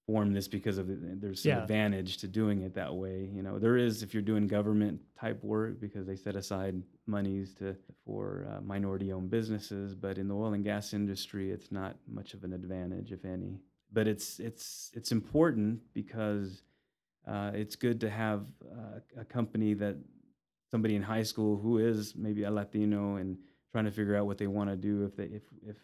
form 0.06 0.32
this 0.32 0.46
because 0.46 0.78
of 0.78 0.88
it. 0.88 1.20
there's 1.20 1.42
some 1.42 1.50
yeah. 1.50 1.62
advantage 1.62 2.18
to 2.18 2.28
doing 2.28 2.62
it 2.62 2.74
that 2.74 2.94
way. 2.94 3.28
You 3.34 3.42
know, 3.42 3.58
there 3.58 3.76
is 3.76 4.04
if 4.04 4.14
you're 4.14 4.22
doing 4.22 4.46
government 4.46 5.00
type 5.18 5.42
work 5.42 5.80
because 5.80 6.06
they 6.06 6.14
set 6.14 6.36
aside 6.36 6.80
monies 7.06 7.54
to 7.54 7.76
for 8.04 8.46
uh, 8.48 8.60
minority-owned 8.60 9.30
businesses, 9.30 9.94
but 9.94 10.18
in 10.18 10.28
the 10.28 10.34
oil 10.34 10.54
and 10.54 10.62
gas 10.62 10.94
industry, 10.94 11.50
it's 11.50 11.72
not 11.72 11.96
much 12.06 12.34
of 12.34 12.44
an 12.44 12.52
advantage, 12.52 13.10
if 13.10 13.24
any. 13.24 13.58
But 13.92 14.06
it's 14.06 14.38
it's 14.38 14.92
it's 14.94 15.10
important 15.10 15.80
because 15.92 16.62
uh, 17.26 17.50
it's 17.54 17.76
good 17.76 18.00
to 18.00 18.10
have 18.10 18.44
uh, 18.64 19.00
a 19.20 19.24
company 19.24 19.74
that 19.74 19.96
somebody 20.70 20.94
in 20.94 21.02
high 21.02 21.22
school 21.22 21.56
who 21.56 21.78
is 21.78 22.14
maybe 22.16 22.44
a 22.44 22.50
Latino 22.50 23.16
and 23.16 23.36
trying 23.72 23.84
to 23.84 23.90
figure 23.90 24.16
out 24.16 24.26
what 24.26 24.38
they 24.38 24.46
want 24.46 24.70
to 24.70 24.76
do. 24.76 25.04
If 25.04 25.16
they 25.16 25.24
if 25.24 25.42
if 25.62 25.76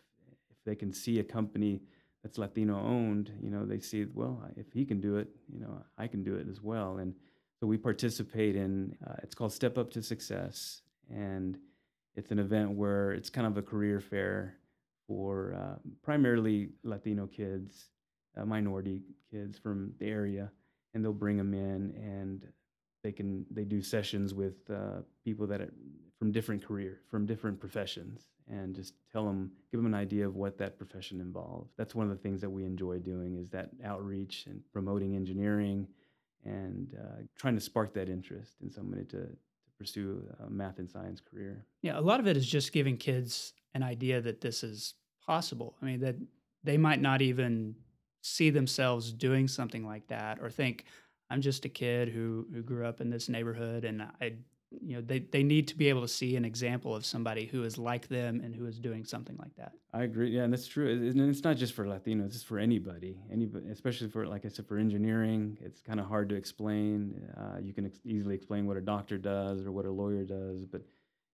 if 0.50 0.56
they 0.64 0.74
can 0.74 0.92
see 0.92 1.18
a 1.18 1.24
company 1.24 1.82
that's 2.22 2.38
Latino 2.38 2.78
owned, 2.80 3.32
you 3.40 3.50
know, 3.50 3.64
they 3.64 3.80
see 3.80 4.06
well 4.12 4.42
if 4.56 4.72
he 4.72 4.84
can 4.84 5.00
do 5.00 5.16
it, 5.16 5.28
you 5.52 5.60
know, 5.60 5.82
I 5.98 6.06
can 6.06 6.22
do 6.22 6.36
it 6.36 6.46
as 6.48 6.62
well. 6.62 6.98
And 6.98 7.14
so 7.58 7.66
we 7.66 7.76
participate 7.76 8.56
in 8.56 8.96
uh, 9.06 9.16
it's 9.22 9.34
called 9.34 9.52
Step 9.52 9.78
Up 9.78 9.90
to 9.92 10.02
Success, 10.02 10.82
and 11.10 11.58
it's 12.14 12.30
an 12.30 12.38
event 12.38 12.72
where 12.72 13.12
it's 13.12 13.30
kind 13.30 13.46
of 13.46 13.56
a 13.56 13.62
career 13.62 13.98
fair 13.98 14.56
for 15.08 15.54
uh, 15.54 15.78
primarily 16.02 16.70
Latino 16.84 17.26
kids, 17.26 17.88
uh, 18.36 18.44
minority 18.44 19.02
kids 19.30 19.58
from 19.58 19.92
the 19.98 20.06
area 20.06 20.50
and 20.94 21.04
they'll 21.04 21.12
bring 21.12 21.36
them 21.36 21.54
in 21.54 21.94
and 21.96 22.46
they 23.02 23.12
can 23.12 23.44
they 23.50 23.64
do 23.64 23.82
sessions 23.82 24.34
with 24.34 24.70
uh, 24.70 25.00
people 25.24 25.46
that 25.46 25.60
are 25.60 25.72
from 26.18 26.30
different 26.32 26.64
career 26.64 27.00
from 27.10 27.26
different 27.26 27.58
professions 27.58 28.28
and 28.48 28.74
just 28.74 28.94
tell 29.10 29.24
them 29.24 29.50
give 29.70 29.78
them 29.78 29.86
an 29.86 29.98
idea 29.98 30.26
of 30.26 30.36
what 30.36 30.58
that 30.58 30.78
profession 30.78 31.20
involves 31.20 31.72
that's 31.76 31.94
one 31.94 32.08
of 32.08 32.16
the 32.16 32.22
things 32.22 32.40
that 32.40 32.50
we 32.50 32.64
enjoy 32.64 32.98
doing 32.98 33.36
is 33.36 33.48
that 33.48 33.70
outreach 33.84 34.44
and 34.46 34.60
promoting 34.72 35.16
engineering 35.16 35.86
and 36.44 36.96
uh, 37.00 37.22
trying 37.36 37.54
to 37.54 37.60
spark 37.60 37.94
that 37.94 38.08
interest 38.08 38.54
in 38.62 38.70
somebody 38.70 39.04
to, 39.04 39.18
to 39.18 39.70
pursue 39.78 40.22
a 40.44 40.50
math 40.50 40.78
and 40.78 40.90
science 40.90 41.20
career. 41.20 41.64
Yeah 41.82 41.98
a 41.98 42.00
lot 42.00 42.20
of 42.20 42.26
it 42.26 42.36
is 42.36 42.46
just 42.46 42.72
giving 42.72 42.96
kids 42.96 43.52
an 43.74 43.82
idea 43.82 44.20
that 44.20 44.40
this 44.40 44.62
is 44.62 44.94
possible. 45.26 45.76
I 45.80 45.86
mean 45.86 46.00
that 46.00 46.16
they 46.64 46.76
might 46.76 47.00
not 47.00 47.22
even 47.22 47.74
see 48.22 48.50
themselves 48.50 49.12
doing 49.12 49.48
something 49.48 49.84
like 49.84 50.06
that 50.08 50.38
or 50.40 50.50
think 50.50 50.84
I'm 51.30 51.40
just 51.40 51.64
a 51.64 51.68
kid 51.68 52.08
who 52.08 52.46
who 52.52 52.62
grew 52.62 52.86
up 52.86 53.00
in 53.00 53.10
this 53.10 53.28
neighborhood 53.28 53.84
and 53.84 54.02
I 54.02 54.34
you 54.80 54.96
know 54.96 55.02
they, 55.02 55.18
they 55.18 55.42
need 55.42 55.68
to 55.68 55.76
be 55.76 55.88
able 55.88 56.00
to 56.00 56.08
see 56.08 56.36
an 56.36 56.44
example 56.44 56.94
of 56.94 57.04
somebody 57.04 57.46
who 57.46 57.62
is 57.64 57.76
like 57.76 58.08
them 58.08 58.40
and 58.42 58.54
who 58.54 58.64
is 58.66 58.78
doing 58.78 59.04
something 59.04 59.36
like 59.38 59.54
that. 59.56 59.72
I 59.92 60.04
agree. 60.04 60.30
Yeah 60.30 60.44
and 60.44 60.52
that's 60.52 60.66
true 60.66 60.90
and 60.90 61.20
it's 61.30 61.44
not 61.44 61.56
just 61.56 61.74
for 61.74 61.84
latinos 61.84 62.34
it's 62.34 62.42
for 62.42 62.58
anybody 62.58 63.18
anybody 63.30 63.68
especially 63.68 64.08
for 64.08 64.26
like 64.26 64.46
i 64.46 64.48
said 64.48 64.66
for 64.66 64.78
engineering 64.78 65.58
it's 65.60 65.80
kind 65.80 66.00
of 66.00 66.06
hard 66.06 66.28
to 66.30 66.36
explain 66.36 67.20
uh, 67.36 67.58
you 67.60 67.72
can 67.72 67.86
ex- 67.86 68.00
easily 68.04 68.34
explain 68.34 68.66
what 68.66 68.76
a 68.76 68.80
doctor 68.80 69.18
does 69.18 69.66
or 69.66 69.72
what 69.72 69.84
a 69.84 69.90
lawyer 69.90 70.24
does 70.24 70.64
but 70.64 70.82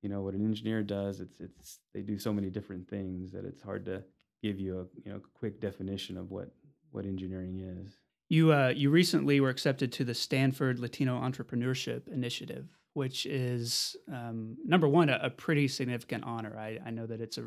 you 0.02 0.08
know 0.08 0.22
what 0.22 0.34
an 0.34 0.44
engineer 0.44 0.82
does 0.82 1.20
it's 1.20 1.38
it's 1.40 1.80
they 1.94 2.00
do 2.00 2.18
so 2.18 2.32
many 2.32 2.50
different 2.50 2.88
things 2.88 3.30
that 3.32 3.44
it's 3.44 3.62
hard 3.62 3.84
to 3.84 4.02
give 4.42 4.58
you 4.58 4.80
a 4.80 4.84
you 5.04 5.12
know 5.12 5.20
quick 5.34 5.60
definition 5.60 6.16
of 6.16 6.30
what 6.30 6.50
what 6.98 7.06
engineering 7.06 7.60
is. 7.60 7.96
You 8.28 8.52
uh, 8.52 8.68
you 8.76 8.90
recently 8.90 9.40
were 9.40 9.48
accepted 9.48 9.92
to 9.92 10.04
the 10.04 10.14
Stanford 10.14 10.80
Latino 10.80 11.18
Entrepreneurship 11.18 12.08
Initiative, 12.08 12.66
which 12.92 13.24
is 13.24 13.96
um, 14.12 14.56
number 14.66 14.86
one 14.86 15.08
a, 15.08 15.18
a, 15.22 15.30
pretty 15.30 15.68
significant 15.68 16.24
honor. 16.24 16.58
I, 16.58 16.78
I 16.84 16.90
know 16.90 17.06
that 17.06 17.20
it's 17.20 17.38
a 17.38 17.44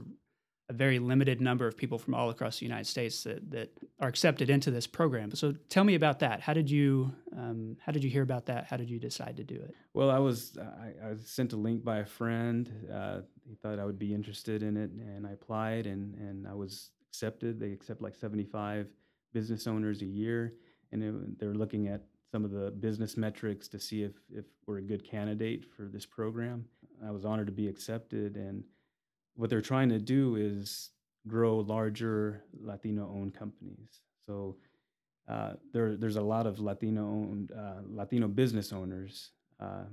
a 0.70 0.74
very 0.74 1.00
limited 1.00 1.42
number 1.42 1.68
of 1.68 1.76
people 1.76 1.98
from 1.98 2.16
all 2.16 2.30
across 2.30 2.60
the 2.60 2.66
United 2.66 2.88
States 2.88 3.24
that, 3.26 3.52
that 3.52 3.70
are 4.00 4.08
accepted 4.08 4.50
into 4.50 4.72
this 4.72 4.88
program. 4.88 5.36
So 5.36 5.54
tell 5.68 5.84
me 5.84 5.96
about 5.96 6.20
that. 6.20 6.40
How 6.40 6.54
did 6.54 6.72
you 6.72 7.14
um, 7.38 7.76
how 7.86 7.92
did 7.92 8.06
you 8.06 8.10
hear 8.10 8.24
about 8.24 8.46
that? 8.46 8.68
How 8.68 8.78
did 8.78 8.90
you 8.90 8.98
decide 8.98 9.36
to 9.38 9.44
do 9.44 9.56
it? 9.56 9.76
Well, 9.94 10.10
I 10.10 10.20
was 10.20 10.58
I, 10.58 11.08
I 11.08 11.10
was 11.10 11.28
sent 11.28 11.52
a 11.52 11.58
link 11.58 11.84
by 11.84 11.98
a 12.00 12.06
friend. 12.06 12.72
Uh, 12.92 13.20
he 13.48 13.56
thought 13.56 13.80
I 13.80 13.86
would 13.86 14.00
be 14.00 14.14
interested 14.14 14.64
in 14.64 14.78
it, 14.78 14.92
and 14.92 15.28
I 15.28 15.32
applied, 15.32 15.86
and 15.88 16.16
and 16.16 16.48
I 16.48 16.54
was 16.54 16.92
accepted. 17.10 17.60
They 17.60 17.74
accept 17.74 18.02
like 18.02 18.16
75 18.16 18.88
business 19.34 19.68
owners 19.68 20.02
a 20.02 20.06
year, 20.06 20.54
and 20.92 21.04
it, 21.04 21.40
they're 21.40 21.54
looking 21.54 21.88
at 21.88 22.02
some 22.32 22.46
of 22.46 22.52
the 22.52 22.72
business 22.72 23.18
metrics 23.18 23.68
to 23.68 23.80
see 23.80 24.04
if 24.04 24.14
if 24.34 24.46
we're 24.66 24.78
a 24.78 24.82
good 24.82 25.04
candidate 25.04 25.66
for 25.76 25.84
this 25.84 26.06
program. 26.06 26.66
I 27.06 27.12
was 27.12 27.26
honored 27.26 27.48
to 27.48 27.54
be 27.54 27.68
accepted, 27.68 28.36
and 28.36 28.64
what 29.36 29.50
they're 29.50 29.62
trying 29.62 29.90
to 29.90 30.00
do 30.00 30.36
is 30.36 30.92
grow 31.28 31.58
larger 31.60 32.44
Latino-owned 32.60 33.34
companies. 33.34 34.02
So 34.26 34.58
uh, 35.28 35.54
there, 35.74 35.96
there's 35.96 36.16
a 36.16 36.22
lot 36.22 36.48
of 36.48 36.60
Latino-owned, 36.60 37.52
uh, 37.52 37.82
Latino 37.88 38.28
business 38.28 38.74
owners, 38.74 39.32
uh, 39.60 39.86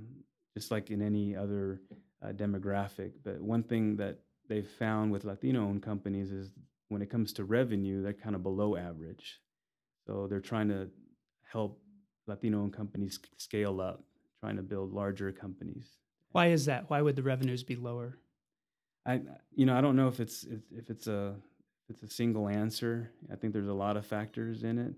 just 0.55 0.71
like 0.71 0.89
in 0.89 1.01
any 1.01 1.35
other 1.35 1.81
uh, 2.23 2.29
demographic. 2.29 3.11
But 3.23 3.39
one 3.41 3.63
thing 3.63 3.95
that 3.97 4.19
they've 4.47 4.67
found 4.67 5.11
with 5.11 5.23
Latino-owned 5.23 5.83
companies 5.83 6.31
is 6.31 6.51
when 6.89 7.01
it 7.01 7.09
comes 7.09 7.33
to 7.33 7.45
revenue, 7.45 8.01
they're 8.01 8.13
kind 8.13 8.35
of 8.35 8.43
below 8.43 8.75
average. 8.75 9.39
So 10.05 10.27
they're 10.27 10.39
trying 10.39 10.69
to 10.69 10.89
help 11.51 11.79
Latino-owned 12.27 12.73
companies 12.73 13.19
scale 13.37 13.79
up, 13.79 14.03
trying 14.39 14.57
to 14.57 14.63
build 14.63 14.91
larger 14.91 15.31
companies. 15.31 15.97
Why 16.31 16.47
is 16.47 16.65
that? 16.65 16.89
Why 16.89 17.01
would 17.01 17.15
the 17.15 17.23
revenues 17.23 17.63
be 17.63 17.75
lower? 17.75 18.17
I 19.05 19.21
you 19.55 19.65
know 19.65 19.75
I 19.75 19.81
don't 19.81 19.95
know 19.95 20.07
if 20.07 20.19
it's 20.19 20.43
if 20.43 20.89
it's 20.89 21.07
a 21.07 21.35
if 21.89 21.95
it's 21.95 22.03
a 22.03 22.15
single 22.15 22.47
answer. 22.47 23.11
I 23.31 23.35
think 23.35 23.53
there's 23.53 23.67
a 23.67 23.73
lot 23.73 23.97
of 23.97 24.05
factors 24.05 24.63
in 24.63 24.77
it. 24.77 24.93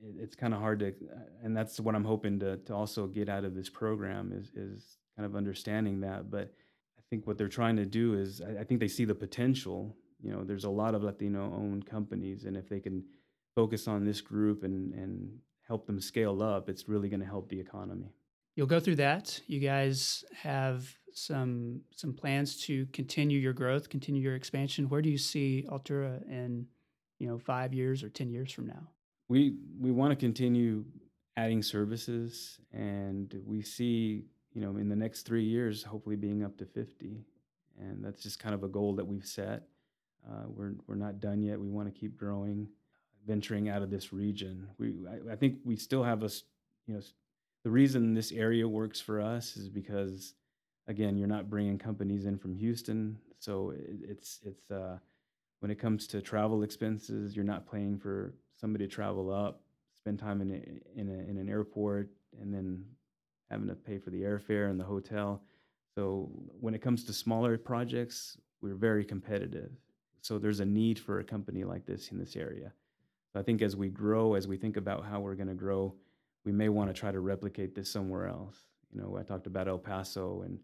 it 0.00 0.14
it's 0.22 0.36
kind 0.36 0.54
of 0.54 0.60
hard 0.60 0.80
to, 0.80 0.94
and 1.42 1.56
that's 1.56 1.80
what 1.80 1.94
I'm 1.94 2.04
hoping 2.04 2.38
to 2.40 2.58
to 2.58 2.74
also 2.74 3.06
get 3.06 3.28
out 3.28 3.44
of 3.44 3.54
this 3.54 3.68
program 3.68 4.32
is 4.32 4.52
is 4.54 4.98
kind 5.16 5.26
of 5.26 5.34
understanding 5.34 6.00
that. 6.02 6.30
But 6.30 6.52
I 6.98 7.02
think 7.10 7.26
what 7.26 7.38
they're 7.38 7.48
trying 7.48 7.76
to 7.76 7.86
do 7.86 8.14
is 8.14 8.40
I, 8.40 8.60
I 8.60 8.64
think 8.64 8.80
they 8.80 8.88
see 8.88 9.04
the 9.04 9.14
potential. 9.14 9.96
You 10.22 10.32
know, 10.32 10.44
there's 10.44 10.64
a 10.64 10.70
lot 10.70 10.94
of 10.94 11.02
Latino-owned 11.02 11.86
companies, 11.86 12.44
and 12.44 12.56
if 12.56 12.68
they 12.68 12.80
can 12.80 13.04
focus 13.54 13.88
on 13.88 14.04
this 14.04 14.20
group 14.20 14.64
and 14.64 14.92
and 14.94 15.38
help 15.66 15.86
them 15.86 16.00
scale 16.00 16.42
up, 16.42 16.68
it's 16.68 16.88
really 16.88 17.08
going 17.08 17.20
to 17.20 17.26
help 17.26 17.48
the 17.48 17.58
economy. 17.58 18.12
You'll 18.54 18.66
go 18.66 18.80
through 18.80 18.96
that. 18.96 19.40
You 19.46 19.60
guys 19.60 20.24
have 20.34 20.88
some 21.12 21.82
some 21.94 22.14
plans 22.14 22.56
to 22.62 22.86
continue 22.86 23.38
your 23.38 23.52
growth, 23.52 23.88
continue 23.88 24.22
your 24.22 24.36
expansion. 24.36 24.88
Where 24.88 25.02
do 25.02 25.10
you 25.10 25.18
see 25.18 25.66
Altura 25.68 26.22
in, 26.28 26.66
you 27.18 27.26
know, 27.28 27.38
five 27.38 27.74
years 27.74 28.02
or 28.02 28.08
ten 28.08 28.30
years 28.30 28.52
from 28.52 28.66
now? 28.66 28.88
We 29.28 29.56
we 29.78 29.90
want 29.90 30.12
to 30.12 30.16
continue 30.16 30.84
adding 31.36 31.62
services, 31.62 32.58
and 32.72 33.34
we 33.44 33.60
see, 33.60 34.24
you 34.54 34.62
know, 34.62 34.76
in 34.76 34.88
the 34.88 34.96
next 34.96 35.22
three 35.22 35.44
years, 35.44 35.82
hopefully 35.82 36.16
being 36.16 36.42
up 36.42 36.56
to 36.58 36.64
fifty, 36.64 37.26
and 37.78 38.02
that's 38.02 38.22
just 38.22 38.38
kind 38.38 38.54
of 38.54 38.62
a 38.62 38.68
goal 38.68 38.94
that 38.94 39.06
we've 39.06 39.26
set. 39.26 39.64
Uh, 40.28 40.44
we're 40.48 40.74
we're 40.86 40.94
not 40.96 41.20
done 41.20 41.42
yet. 41.42 41.60
We 41.60 41.68
want 41.68 41.92
to 41.92 42.00
keep 42.00 42.16
growing, 42.16 42.68
venturing 43.26 43.68
out 43.68 43.82
of 43.82 43.90
this 43.90 44.12
region. 44.12 44.68
We 44.78 44.94
I, 45.08 45.32
I 45.32 45.36
think 45.36 45.58
we 45.64 45.76
still 45.76 46.02
have 46.02 46.22
us, 46.22 46.44
you 46.86 46.94
know, 46.94 47.00
the 47.64 47.70
reason 47.70 48.14
this 48.14 48.32
area 48.32 48.66
works 48.68 49.00
for 49.00 49.20
us 49.20 49.56
is 49.56 49.68
because 49.68 50.34
again, 50.88 51.16
you're 51.16 51.28
not 51.28 51.50
bringing 51.50 51.78
companies 51.78 52.26
in 52.26 52.38
from 52.38 52.54
Houston, 52.54 53.18
so 53.38 53.70
it, 53.70 53.98
it's 54.08 54.40
it's 54.44 54.70
uh, 54.70 54.98
when 55.60 55.70
it 55.70 55.78
comes 55.78 56.06
to 56.08 56.20
travel 56.20 56.62
expenses, 56.62 57.34
you're 57.34 57.44
not 57.44 57.70
paying 57.70 57.98
for 57.98 58.34
somebody 58.56 58.86
to 58.86 58.90
travel 58.92 59.32
up, 59.32 59.60
spend 59.96 60.18
time 60.18 60.40
in 60.40 60.50
a, 60.50 61.00
in, 61.00 61.08
a, 61.08 61.30
in 61.30 61.38
an 61.38 61.48
airport, 61.48 62.10
and 62.40 62.52
then 62.52 62.84
having 63.50 63.68
to 63.68 63.74
pay 63.74 63.98
for 63.98 64.10
the 64.10 64.22
airfare 64.22 64.70
and 64.70 64.78
the 64.78 64.84
hotel. 64.84 65.42
So 65.94 66.30
when 66.60 66.74
it 66.74 66.82
comes 66.82 67.04
to 67.04 67.12
smaller 67.12 67.56
projects, 67.56 68.36
we're 68.60 68.74
very 68.74 69.04
competitive. 69.04 69.70
So 70.26 70.38
there's 70.38 70.58
a 70.58 70.64
need 70.64 70.98
for 70.98 71.20
a 71.20 71.24
company 71.24 71.62
like 71.62 71.86
this 71.86 72.10
in 72.10 72.18
this 72.18 72.34
area. 72.34 72.72
So 73.32 73.38
I 73.38 73.44
think 73.44 73.62
as 73.62 73.76
we 73.76 73.88
grow, 73.88 74.34
as 74.34 74.48
we 74.48 74.56
think 74.56 74.76
about 74.76 75.04
how 75.04 75.20
we're 75.20 75.36
going 75.36 75.48
to 75.48 75.54
grow, 75.54 75.94
we 76.44 76.50
may 76.50 76.68
want 76.68 76.90
to 76.90 77.00
try 77.00 77.12
to 77.12 77.20
replicate 77.20 77.76
this 77.76 77.88
somewhere 77.88 78.26
else. 78.26 78.56
You 78.92 79.00
know, 79.00 79.16
I 79.16 79.22
talked 79.22 79.46
about 79.46 79.68
El 79.68 79.78
Paso 79.78 80.42
and 80.42 80.58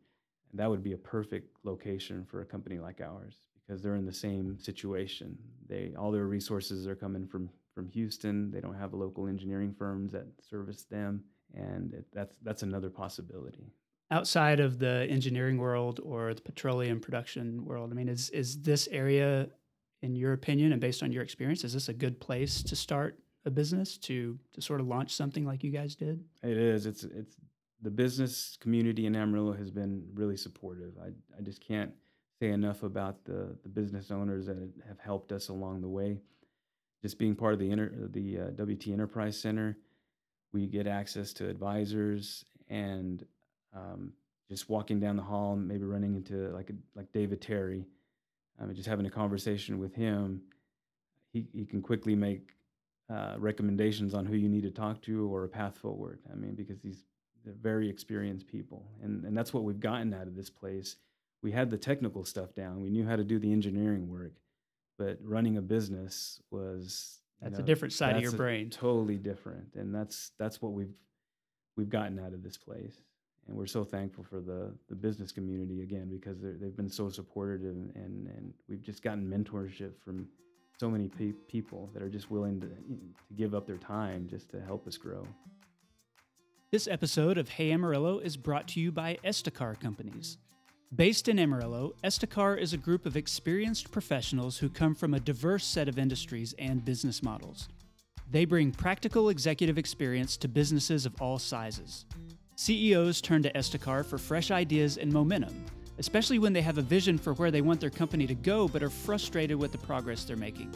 and 0.51 0.61
that 0.61 0.69
would 0.69 0.83
be 0.83 0.93
a 0.93 0.99
perfect 0.99 1.57
location 1.65 2.27
for 2.27 2.43
a 2.43 2.45
company 2.45 2.79
like 2.79 3.01
ours 3.01 3.37
because 3.55 3.83
they're 3.83 3.97
in 3.97 4.05
the 4.05 4.13
same 4.13 4.59
situation. 4.59 5.39
They 5.69 5.93
all 5.97 6.11
their 6.11 6.27
resources 6.27 6.87
are 6.89 6.97
coming 6.97 7.27
from 7.27 7.49
from 7.75 7.89
Houston. 7.89 8.51
They 8.51 8.61
don't 8.61 8.75
have 8.75 8.93
local 8.93 9.29
engineering 9.29 9.75
firms 9.79 10.13
that 10.13 10.27
service 10.43 10.83
them, 10.83 11.25
and 11.55 11.95
it, 11.95 12.07
that's 12.13 12.37
that's 12.43 12.63
another 12.63 12.91
possibility. 12.91 13.73
Outside 14.13 14.61
of 14.61 14.79
the 14.79 15.07
engineering 15.09 15.57
world 15.57 15.99
or 16.05 16.35
the 16.35 16.43
petroleum 16.43 17.01
production 17.01 17.65
world, 17.65 17.91
I 17.91 17.95
mean, 17.95 18.09
is 18.09 18.29
is 18.31 18.61
this 18.61 18.87
area, 18.93 19.49
in 20.03 20.15
your 20.15 20.35
opinion, 20.35 20.73
and 20.73 20.81
based 20.81 21.03
on 21.03 21.11
your 21.11 21.23
experience, 21.23 21.65
is 21.65 21.73
this 21.73 21.89
a 21.89 21.95
good 21.95 22.21
place 22.21 22.63
to 22.65 22.77
start 22.77 23.19
a 23.47 23.51
business 23.51 23.97
to 23.99 24.39
to 24.53 24.61
sort 24.61 24.81
of 24.81 24.87
launch 24.87 25.15
something 25.15 25.47
like 25.47 25.65
you 25.65 25.71
guys 25.71 25.97
did? 25.97 26.23
It 26.43 26.59
is. 26.59 26.85
It's 26.85 27.05
it's 27.05 27.37
the 27.81 27.91
business 27.91 28.57
community 28.61 29.07
in 29.07 29.17
Amarillo 29.17 29.53
has 29.55 29.71
been 29.71 30.05
really 30.15 30.37
supportive. 30.37 30.93
I, 31.03 31.09
I 31.37 31.43
just 31.43 31.67
can't 31.67 31.91
say 32.41 32.51
enough 32.51 32.83
about 32.83 33.25
the, 33.25 33.57
the 33.63 33.69
business 33.69 34.11
owners 34.11 34.47
that 34.47 34.57
have 34.87 34.99
helped 34.99 35.33
us 35.33 35.49
along 35.49 35.81
the 35.81 35.89
way. 35.89 36.21
Just 37.03 37.19
being 37.19 37.35
part 37.35 37.55
of 37.55 37.59
the 37.59 37.71
inter, 37.71 37.93
the 38.11 38.39
uh, 38.39 38.65
WT 38.65 38.89
Enterprise 38.89 39.41
Center, 39.41 39.79
we 40.53 40.67
get 40.67 40.87
access 40.87 41.33
to 41.35 41.49
advisors 41.49 42.45
and 42.69 43.25
um, 43.75 44.13
just 44.49 44.69
walking 44.69 45.01
down 45.01 45.17
the 45.17 45.23
hall 45.23 45.55
and 45.55 45.67
maybe 45.67 45.85
running 45.85 46.15
into 46.15 46.51
like 46.51 46.71
a, 46.71 46.75
like 46.95 47.13
David 47.13 47.41
Terry, 47.41 47.87
um, 48.61 48.75
just 48.75 48.89
having 48.89 49.07
a 49.07 49.11
conversation 49.11 49.79
with 49.79 49.95
him, 49.95 50.43
he, 51.33 51.47
he 51.53 51.65
can 51.65 51.81
quickly 51.81 52.15
make 52.15 52.51
uh, 53.13 53.35
recommendations 53.39 54.15
on 54.15 54.27
who 54.27 54.37
you 54.37 54.49
need 54.49 54.63
to 54.63 54.71
talk 54.71 55.01
to 55.03 55.33
or 55.35 55.45
a 55.45 55.49
path 55.49 55.77
forward. 55.77 56.21
I 56.31 56.35
mean, 56.35 56.55
because 56.55 56.81
these 56.81 57.05
they're 57.45 57.55
very 57.61 57.89
experienced 57.89 58.47
people, 58.47 58.87
and 59.03 59.25
and 59.25 59.37
that's 59.37 59.53
what 59.53 59.65
we've 59.65 59.81
gotten 59.81 60.15
out 60.15 60.27
of 60.27 60.37
this 60.37 60.51
place. 60.51 60.97
We 61.43 61.51
had 61.51 61.71
the 61.71 61.79
technical 61.79 62.25
stuff 62.25 62.55
down. 62.55 62.81
We 62.81 62.91
knew 62.91 63.05
how 63.05 63.17
to 63.17 63.25
do 63.25 63.39
the 63.39 63.51
engineering 63.53 64.09
work, 64.09 64.35
but 64.97 65.19
running 65.23 65.57
a 65.57 65.63
business 65.63 66.41
was 66.51 67.19
that's 67.41 67.59
know, 67.59 67.65
a 67.65 67.67
different 67.67 67.93
side 67.93 68.17
of 68.17 68.23
your 68.23 68.33
brain. 68.33 68.71
Totally 68.71 69.17
different, 69.17 69.75
and 69.75 69.95
that's 69.95 70.31
that's 70.39 70.63
what 70.63 70.73
we've 70.73 70.95
we've 71.77 71.91
gotten 71.91 72.19
out 72.19 72.33
of 72.33 72.43
this 72.43 72.57
place. 72.57 72.95
And 73.49 73.57
we're 73.57 73.67
so 73.67 73.85
thankful 73.85 74.25
for 74.25 74.41
the 74.41 74.73
the 74.89 74.95
business 74.95 75.33
community 75.33 75.83
again 75.83 76.09
because 76.09 76.39
they've 76.41 76.77
been 76.77 76.89
so 76.89 77.11
supportive, 77.11 77.63
and, 77.63 78.27
and 78.27 78.55
we've 78.69 78.83
just 78.83 79.03
gotten 79.03 79.29
mentorship 79.29 79.93
from 80.05 80.29
so 80.79 80.91
many 80.91 81.09
pe- 81.09 81.33
people 81.49 81.91
that 81.93 82.03
are 82.03 82.09
just 82.09 82.31
willing 82.31 82.61
to, 82.61 82.67
you 82.89 82.97
know, 82.97 83.09
to 83.29 83.35
give 83.35 83.55
up 83.55 83.67
their 83.67 83.79
time 83.79 84.27
just 84.29 84.51
to 84.51 84.61
help 84.61 84.87
us 84.87 84.97
grow. 84.97 85.27
This 86.71 86.89
episode 86.89 87.37
of 87.37 87.51
Hey 87.51 87.71
Amarillo 87.71 88.19
is 88.19 88.37
brought 88.37 88.67
to 88.69 88.81
you 88.81 88.91
by 88.91 89.19
Estacar 89.25 89.79
Companies. 89.79 90.39
Based 90.95 91.29
in 91.29 91.39
Amarillo, 91.39 91.95
Estacar 92.03 92.59
is 92.59 92.73
a 92.73 92.79
group 92.79 93.07
of 93.07 93.17
experienced 93.17 93.91
professionals 93.91 94.59
who 94.59 94.69
come 94.69 94.95
from 94.95 95.15
a 95.15 95.21
diverse 95.21 95.65
set 95.65 95.89
of 95.89 95.99
industries 95.99 96.55
and 96.59 96.85
business 96.85 97.23
models. 97.23 97.69
They 98.31 98.45
bring 98.45 98.73
practical 98.73 99.29
executive 99.29 99.79
experience 99.79 100.37
to 100.39 100.49
businesses 100.49 101.05
of 101.05 101.21
all 101.21 101.39
sizes. 101.39 102.07
CEOs 102.63 103.21
turn 103.21 103.43
to 103.43 103.53
Estacar 103.55 104.07
for 104.07 104.19
fresh 104.19 104.53
ideas 104.53 104.97
and 104.97 105.13
momentum, 105.13 105.65
especially 105.99 106.39
when 106.39 106.53
they 106.53 106.63
have 106.63 106.79
a 106.79 106.83
vision 106.83 107.19
for 107.19 107.35
where 107.35 107.51
they 107.51 107.61
want 107.61 107.81
their 107.81 107.91
company 107.91 108.25
to 108.25 108.37
go 108.37 108.69
but 108.69 108.85
are 108.85 108.89
frustrated 108.89 109.59
with 109.59 109.73
the 109.73 109.79
progress 109.79 110.23
they're 110.23 110.37
making. 110.37 110.73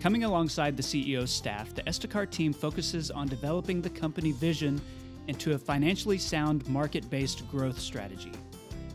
Coming 0.00 0.24
alongside 0.24 0.76
the 0.76 0.82
CEO's 0.82 1.30
staff, 1.30 1.76
the 1.76 1.82
Estacar 1.82 2.28
team 2.28 2.52
focuses 2.52 3.12
on 3.12 3.28
developing 3.28 3.80
the 3.80 3.88
company 3.88 4.32
vision 4.32 4.80
into 5.28 5.52
a 5.52 5.58
financially 5.58 6.18
sound 6.18 6.68
market 6.68 7.08
based 7.08 7.48
growth 7.52 7.78
strategy. 7.78 8.32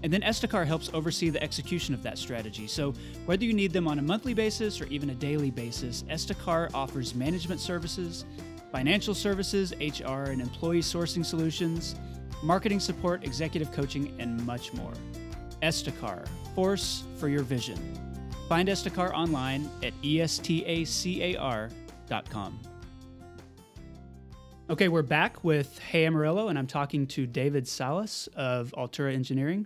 And 0.04 0.12
then 0.12 0.22
Estacar 0.22 0.68
helps 0.68 0.90
oversee 0.94 1.30
the 1.30 1.42
execution 1.42 1.94
of 1.94 2.04
that 2.04 2.18
strategy. 2.18 2.68
So, 2.68 2.94
whether 3.26 3.46
you 3.46 3.54
need 3.54 3.72
them 3.72 3.88
on 3.88 4.00
a 4.00 4.02
monthly 4.02 4.34
basis 4.34 4.82
or 4.82 4.86
even 4.88 5.12
a 5.12 5.16
daily 5.16 5.50
basis, 5.50 6.04
Estacar 6.10 6.74
offers 6.74 7.16
management 7.16 7.62
services, 7.62 8.26
financial 8.70 9.16
services, 9.16 9.74
HR 9.80 10.30
and 10.30 10.42
employee 10.42 10.82
sourcing 10.82 11.26
solutions, 11.26 11.96
marketing 12.44 12.80
support, 12.80 13.24
executive 13.24 13.72
coaching, 13.72 14.16
and 14.20 14.46
much 14.46 14.74
more. 14.74 14.94
Estacar, 15.62 16.28
force 16.54 17.04
for 17.18 17.30
your 17.30 17.44
vision. 17.44 17.78
Find 18.48 18.70
Estacar 18.70 19.12
online 19.14 19.70
at 19.84 19.94
estacar.com. 20.02 21.70
Okay, 24.70 24.90
we're 24.90 25.02
back 25.02 25.44
with 25.44 25.80
Hey 25.80 26.06
Amarillo, 26.06 26.50
and 26.50 26.60
I'm 26.60 26.68
talking 26.68 27.08
to 27.08 27.26
David 27.26 27.68
Salas 27.68 28.28
of 28.36 28.74
Altura 28.78 29.14
Engineering. 29.14 29.66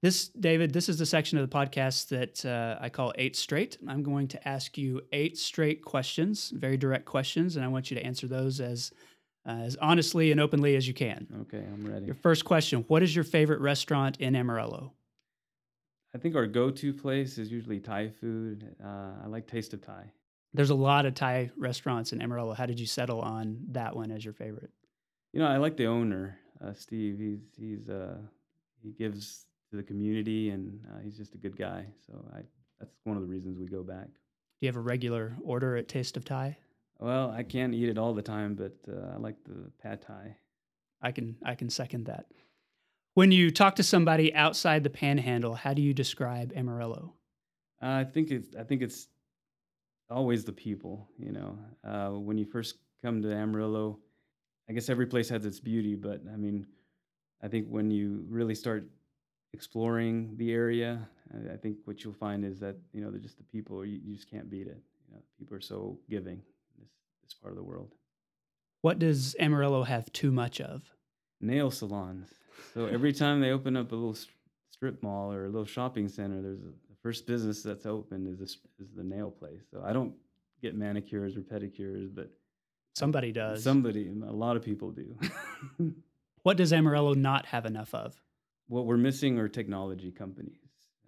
This, 0.00 0.28
David, 0.28 0.72
this 0.72 0.88
is 0.88 0.96
the 0.96 1.06
section 1.06 1.38
of 1.38 1.50
the 1.50 1.56
podcast 1.56 2.08
that 2.10 2.44
uh, 2.44 2.78
I 2.80 2.88
call 2.88 3.12
Eight 3.18 3.34
Straight. 3.34 3.78
I'm 3.88 4.04
going 4.04 4.28
to 4.28 4.48
ask 4.48 4.78
you 4.78 5.02
eight 5.12 5.36
straight 5.36 5.82
questions, 5.82 6.50
very 6.50 6.76
direct 6.76 7.04
questions, 7.04 7.56
and 7.56 7.64
I 7.64 7.68
want 7.68 7.90
you 7.90 7.96
to 7.96 8.06
answer 8.06 8.28
those 8.28 8.60
as 8.60 8.92
uh, 9.48 9.52
as 9.52 9.76
honestly 9.76 10.30
and 10.30 10.40
openly 10.40 10.76
as 10.76 10.86
you 10.86 10.94
can. 10.94 11.26
Okay, 11.42 11.64
I'm 11.64 11.90
ready. 11.90 12.06
Your 12.06 12.14
first 12.14 12.44
question 12.44 12.84
What 12.88 13.02
is 13.02 13.14
your 13.14 13.24
favorite 13.24 13.60
restaurant 13.60 14.18
in 14.20 14.36
Amarillo? 14.36 14.92
I 16.14 16.18
think 16.18 16.36
our 16.36 16.46
go-to 16.46 16.92
place 16.92 17.38
is 17.38 17.50
usually 17.50 17.80
Thai 17.80 18.08
food. 18.08 18.76
Uh, 18.82 19.12
I 19.24 19.26
like 19.26 19.46
Taste 19.46 19.74
of 19.74 19.82
Thai. 19.82 20.10
There's 20.54 20.70
a 20.70 20.74
lot 20.74 21.04
of 21.06 21.14
Thai 21.14 21.50
restaurants 21.56 22.12
in 22.12 22.22
Amarillo. 22.22 22.54
How 22.54 22.66
did 22.66 22.80
you 22.80 22.86
settle 22.86 23.20
on 23.20 23.58
that 23.70 23.94
one 23.94 24.10
as 24.10 24.24
your 24.24 24.34
favorite? 24.34 24.70
You 25.32 25.40
know, 25.40 25.46
I 25.46 25.58
like 25.58 25.76
the 25.76 25.86
owner, 25.86 26.38
uh, 26.64 26.72
Steve. 26.72 27.18
He's 27.18 27.40
he's 27.58 27.88
uh, 27.88 28.16
he 28.82 28.92
gives 28.92 29.46
to 29.70 29.76
the 29.76 29.82
community, 29.82 30.50
and 30.50 30.80
uh, 30.90 31.00
he's 31.02 31.16
just 31.16 31.34
a 31.34 31.38
good 31.38 31.56
guy. 31.56 31.84
So 32.06 32.24
I 32.34 32.40
that's 32.80 32.94
one 33.04 33.16
of 33.16 33.22
the 33.22 33.28
reasons 33.28 33.58
we 33.58 33.66
go 33.66 33.82
back. 33.82 34.06
Do 34.06 34.66
you 34.66 34.68
have 34.68 34.76
a 34.76 34.80
regular 34.80 35.36
order 35.42 35.76
at 35.76 35.88
Taste 35.88 36.16
of 36.16 36.24
Thai? 36.24 36.56
Well, 37.00 37.30
I 37.30 37.44
can't 37.44 37.74
eat 37.74 37.88
it 37.88 37.98
all 37.98 38.12
the 38.12 38.22
time, 38.22 38.54
but 38.54 38.76
uh, 38.88 39.14
I 39.14 39.16
like 39.18 39.36
the 39.44 39.70
pad 39.80 40.02
thai. 40.02 40.36
I 41.00 41.12
can 41.12 41.36
I 41.44 41.54
can 41.54 41.70
second 41.70 42.06
that. 42.06 42.26
When 43.14 43.30
you 43.30 43.50
talk 43.50 43.76
to 43.76 43.82
somebody 43.82 44.34
outside 44.34 44.82
the 44.82 44.90
Panhandle, 44.90 45.54
how 45.54 45.74
do 45.74 45.82
you 45.82 45.94
describe 45.94 46.52
Amarillo? 46.56 47.14
Uh, 47.80 47.86
I 47.86 48.04
think 48.04 48.30
it's 48.30 48.54
I 48.56 48.64
think 48.64 48.82
it's 48.82 49.08
always 50.10 50.44
the 50.44 50.52
people. 50.52 51.08
You 51.18 51.32
know, 51.32 51.58
uh, 51.84 52.10
when 52.18 52.36
you 52.36 52.44
first 52.44 52.76
come 53.02 53.22
to 53.22 53.32
Amarillo, 53.32 54.00
I 54.68 54.72
guess 54.72 54.88
every 54.88 55.06
place 55.06 55.28
has 55.28 55.46
its 55.46 55.60
beauty, 55.60 55.94
but 55.94 56.20
I 56.32 56.36
mean, 56.36 56.66
I 57.42 57.48
think 57.48 57.68
when 57.68 57.92
you 57.92 58.24
really 58.28 58.56
start 58.56 58.88
exploring 59.52 60.34
the 60.36 60.52
area, 60.52 61.08
I, 61.32 61.54
I 61.54 61.56
think 61.56 61.76
what 61.84 62.02
you'll 62.02 62.12
find 62.12 62.44
is 62.44 62.58
that 62.58 62.76
you 62.92 63.00
know 63.00 63.12
they're 63.12 63.20
just 63.20 63.38
the 63.38 63.44
people. 63.44 63.84
You, 63.84 64.00
you 64.04 64.16
just 64.16 64.28
can't 64.28 64.50
beat 64.50 64.66
it. 64.66 64.82
You 65.06 65.14
know, 65.14 65.22
people 65.38 65.56
are 65.56 65.60
so 65.60 65.96
giving 66.10 66.34
in 66.38 66.42
this 67.28 67.34
part 67.34 67.52
of 67.52 67.56
the 67.56 67.64
world. 67.64 67.92
What 68.80 68.98
does 68.98 69.36
Amarillo 69.38 69.82
have 69.84 70.12
too 70.12 70.30
much 70.30 70.60
of? 70.60 70.82
Nail 71.40 71.70
salons. 71.70 72.28
So 72.74 72.86
every 72.86 73.12
time 73.22 73.40
they 73.40 73.50
open 73.50 73.76
up 73.76 73.92
a 73.92 73.94
little 73.94 74.16
strip 74.70 75.02
mall 75.02 75.32
or 75.32 75.44
a 75.44 75.48
little 75.48 75.66
shopping 75.66 76.08
center, 76.08 76.40
there's 76.40 76.60
a, 76.60 76.72
the 76.88 76.96
first 77.02 77.26
business 77.26 77.62
that's 77.62 77.86
open 77.86 78.26
is 78.26 78.38
this, 78.38 78.58
is 78.80 78.88
the 78.96 79.04
nail 79.04 79.30
place. 79.30 79.62
So 79.70 79.82
I 79.84 79.92
don't 79.92 80.14
get 80.62 80.74
manicures 80.74 81.36
or 81.36 81.40
pedicures, 81.40 82.14
but 82.14 82.30
somebody 82.94 83.32
does. 83.32 83.62
Somebody, 83.62 84.10
a 84.26 84.32
lot 84.32 84.56
of 84.56 84.64
people 84.64 84.90
do. 84.90 85.16
what 86.42 86.56
does 86.56 86.72
Amarillo 86.72 87.14
not 87.14 87.46
have 87.46 87.66
enough 87.66 87.94
of? 87.94 88.16
What 88.68 88.86
we're 88.86 88.96
missing 88.96 89.38
are 89.38 89.48
technology 89.48 90.10
companies, 90.10 90.58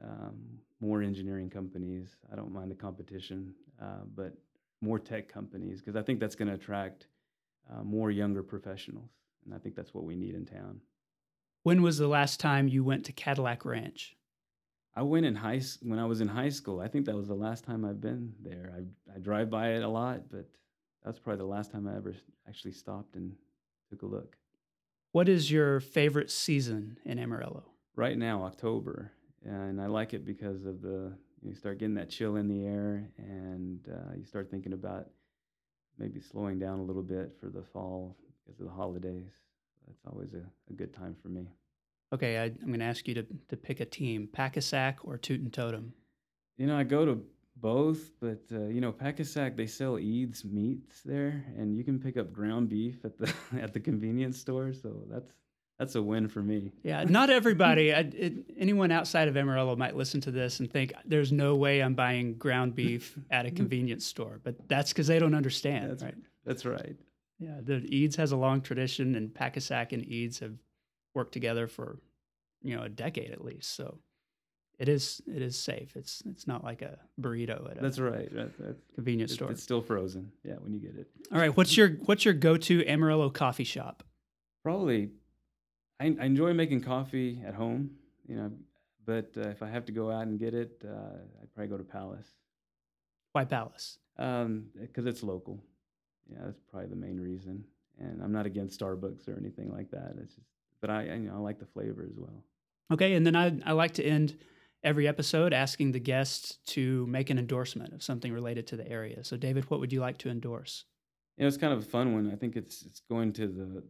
um, 0.02 0.38
more 0.80 1.02
engineering 1.02 1.50
companies. 1.50 2.16
I 2.32 2.36
don't 2.36 2.52
mind 2.52 2.70
the 2.70 2.74
competition, 2.74 3.54
uh, 3.80 4.04
but 4.14 4.34
more 4.80 4.98
tech 4.98 5.28
companies 5.28 5.80
because 5.80 5.96
I 5.96 6.02
think 6.02 6.20
that's 6.20 6.34
going 6.34 6.48
to 6.48 6.54
attract 6.54 7.06
uh, 7.70 7.82
more 7.82 8.10
younger 8.10 8.42
professionals, 8.42 9.10
and 9.44 9.54
I 9.54 9.58
think 9.58 9.74
that's 9.74 9.94
what 9.94 10.04
we 10.04 10.16
need 10.16 10.34
in 10.34 10.46
town. 10.46 10.80
When 11.62 11.82
was 11.82 11.98
the 11.98 12.08
last 12.08 12.40
time 12.40 12.68
you 12.68 12.82
went 12.82 13.04
to 13.06 13.12
Cadillac 13.12 13.64
Ranch? 13.64 14.16
I 14.96 15.02
went 15.02 15.26
in 15.26 15.36
high 15.36 15.60
when 15.82 15.98
I 15.98 16.06
was 16.06 16.20
in 16.20 16.28
high 16.28 16.48
school. 16.48 16.80
I 16.80 16.88
think 16.88 17.06
that 17.06 17.14
was 17.14 17.28
the 17.28 17.34
last 17.34 17.64
time 17.64 17.84
I've 17.84 18.00
been 18.00 18.34
there. 18.42 18.72
I 18.76 19.14
I 19.14 19.18
drive 19.18 19.50
by 19.50 19.74
it 19.74 19.82
a 19.82 19.88
lot, 19.88 20.28
but 20.30 20.48
that's 21.04 21.18
probably 21.18 21.38
the 21.38 21.44
last 21.44 21.70
time 21.70 21.86
I 21.86 21.96
ever 21.96 22.14
actually 22.48 22.72
stopped 22.72 23.14
and 23.16 23.34
took 23.88 24.02
a 24.02 24.06
look. 24.06 24.36
What 25.12 25.28
is 25.28 25.50
your 25.50 25.80
favorite 25.80 26.30
season 26.30 26.98
in 27.04 27.18
Amarillo? 27.18 27.64
Right 27.96 28.16
now, 28.16 28.44
October, 28.44 29.12
and 29.44 29.80
I 29.80 29.86
like 29.86 30.14
it 30.14 30.24
because 30.24 30.64
of 30.64 30.82
the 30.82 31.12
you 31.42 31.54
start 31.54 31.78
getting 31.78 31.94
that 31.94 32.10
chill 32.10 32.36
in 32.36 32.48
the 32.48 32.66
air, 32.66 33.08
and 33.18 33.80
uh, 33.90 34.14
you 34.16 34.24
start 34.24 34.50
thinking 34.50 34.72
about 34.72 35.08
maybe 35.98 36.20
slowing 36.20 36.58
down 36.58 36.78
a 36.78 36.82
little 36.82 37.02
bit 37.02 37.32
for 37.40 37.48
the 37.48 37.62
fall 37.62 38.16
because 38.44 38.60
of 38.60 38.66
the 38.66 38.72
holidays 38.72 39.32
that's 39.86 40.06
always 40.12 40.34
a, 40.34 40.42
a 40.70 40.72
good 40.74 40.92
time 40.92 41.16
for 41.22 41.28
me. 41.28 41.48
Okay, 42.12 42.38
I, 42.38 42.44
am 42.44 42.66
going 42.66 42.80
to 42.80 42.84
ask 42.84 43.06
you 43.06 43.14
to, 43.14 43.26
to 43.48 43.56
pick 43.56 43.80
a 43.80 43.84
team, 43.84 44.28
Pak-A-Sak 44.32 44.98
or 45.04 45.16
Toot'n 45.16 45.52
Totem. 45.52 45.92
You 46.58 46.66
know, 46.66 46.76
I 46.76 46.82
go 46.82 47.04
to 47.04 47.22
both, 47.56 48.10
but 48.20 48.42
uh, 48.52 48.66
you 48.66 48.80
know, 48.80 48.92
Pak-A-Sak 48.92 49.56
they 49.56 49.66
sell 49.66 49.98
Eads 49.98 50.44
meats 50.44 51.02
there, 51.04 51.44
and 51.56 51.76
you 51.76 51.84
can 51.84 51.98
pick 51.98 52.16
up 52.16 52.32
ground 52.32 52.68
beef 52.68 53.04
at 53.04 53.16
the 53.18 53.32
at 53.60 53.72
the 53.72 53.80
convenience 53.80 54.38
store. 54.38 54.72
So 54.72 55.04
that's 55.08 55.32
that's 55.80 55.94
a 55.94 56.02
win 56.02 56.28
for 56.28 56.42
me. 56.42 56.72
Yeah, 56.82 57.04
not 57.04 57.30
everybody. 57.30 57.94
I, 57.94 58.00
it, 58.00 58.34
anyone 58.58 58.92
outside 58.92 59.28
of 59.28 59.36
Amarillo 59.38 59.74
might 59.76 59.96
listen 59.96 60.20
to 60.20 60.30
this 60.30 60.60
and 60.60 60.70
think 60.70 60.92
there's 61.06 61.32
no 61.32 61.56
way 61.56 61.80
I'm 61.80 61.94
buying 61.94 62.34
ground 62.34 62.74
beef 62.74 63.18
at 63.30 63.46
a 63.46 63.48
mm-hmm. 63.48 63.56
convenience 63.56 64.04
store, 64.04 64.40
but 64.44 64.68
that's 64.68 64.92
because 64.92 65.06
they 65.06 65.18
don't 65.18 65.34
understand. 65.34 65.90
That's 65.90 66.02
right. 66.02 66.14
That's 66.44 66.66
right. 66.66 66.96
Yeah, 67.38 67.60
the 67.62 67.76
Eads 67.76 68.16
has 68.16 68.32
a 68.32 68.36
long 68.36 68.60
tradition, 68.60 69.14
and 69.14 69.34
Pak-A-Sak 69.34 69.94
and 69.94 70.04
Eads 70.04 70.40
have 70.40 70.52
worked 71.14 71.32
together 71.32 71.66
for 71.66 71.98
you 72.60 72.76
know 72.76 72.82
a 72.82 72.90
decade 72.90 73.30
at 73.30 73.42
least. 73.42 73.74
So 73.74 74.00
it 74.78 74.90
is 74.90 75.22
it 75.26 75.40
is 75.40 75.56
safe. 75.56 75.96
It's 75.96 76.22
it's 76.26 76.46
not 76.46 76.62
like 76.62 76.82
a 76.82 76.98
burrito 77.18 77.70
at 77.70 77.78
a 77.78 77.80
that's 77.80 77.98
right. 77.98 78.28
That's, 78.30 78.54
that's, 78.58 78.82
convenience 78.94 79.32
store. 79.32 79.50
It's 79.50 79.62
still 79.62 79.80
frozen. 79.80 80.30
Yeah, 80.44 80.56
when 80.60 80.74
you 80.74 80.78
get 80.78 80.94
it. 80.94 81.08
All 81.32 81.38
right. 81.38 81.56
What's 81.56 81.74
your 81.74 81.92
what's 82.04 82.26
your 82.26 82.34
go 82.34 82.58
to 82.58 82.86
Amarillo 82.86 83.30
coffee 83.30 83.64
shop? 83.64 84.02
Probably, 84.62 85.08
I, 86.00 86.16
I 86.20 86.24
enjoy 86.24 86.52
making 86.54 86.80
coffee 86.80 87.40
at 87.46 87.54
home. 87.54 87.90
You 88.26 88.36
know, 88.36 88.52
but 89.04 89.30
uh, 89.36 89.48
if 89.48 89.62
I 89.62 89.68
have 89.68 89.84
to 89.86 89.92
go 89.92 90.10
out 90.10 90.26
and 90.26 90.38
get 90.38 90.54
it, 90.54 90.82
uh, 90.84 91.18
I'd 91.42 91.52
probably 91.54 91.68
go 91.68 91.76
to 91.76 91.84
Palace. 91.84 92.28
Why 93.32 93.44
Palace? 93.44 93.98
Because 94.16 94.46
um, 94.46 94.66
it's 94.96 95.22
local 95.22 95.60
yeah, 96.30 96.38
that's 96.44 96.60
probably 96.70 96.88
the 96.88 96.96
main 96.96 97.20
reason. 97.20 97.64
And 97.98 98.22
I'm 98.22 98.32
not 98.32 98.46
against 98.46 98.80
Starbucks 98.80 99.28
or 99.28 99.36
anything 99.38 99.70
like 99.70 99.90
that. 99.90 100.14
It's 100.22 100.34
just, 100.34 100.46
but 100.80 100.90
I, 100.90 101.00
I 101.00 101.14
you 101.14 101.28
know, 101.28 101.34
I 101.34 101.38
like 101.38 101.58
the 101.58 101.66
flavor 101.66 102.06
as 102.08 102.16
well. 102.16 102.44
Okay, 102.92 103.14
and 103.14 103.26
then 103.26 103.36
I, 103.36 103.58
I 103.64 103.72
like 103.72 103.94
to 103.94 104.04
end 104.04 104.36
every 104.82 105.06
episode 105.06 105.52
asking 105.52 105.92
the 105.92 106.00
guests 106.00 106.58
to 106.66 107.06
make 107.06 107.30
an 107.30 107.38
endorsement 107.38 107.92
of 107.92 108.02
something 108.02 108.32
related 108.32 108.66
to 108.68 108.76
the 108.76 108.88
area. 108.88 109.22
So, 109.22 109.36
David, 109.36 109.70
what 109.70 109.80
would 109.80 109.92
you 109.92 110.00
like 110.00 110.18
to 110.18 110.30
endorse? 110.30 110.84
You 111.36 111.42
know, 111.42 111.48
it's 111.48 111.56
kind 111.56 111.72
of 111.72 111.80
a 111.80 111.86
fun 111.86 112.14
one. 112.14 112.30
I 112.32 112.36
think 112.36 112.56
it's 112.56 112.82
it's 112.82 113.00
going 113.00 113.32
to 113.34 113.46
the 113.46 113.82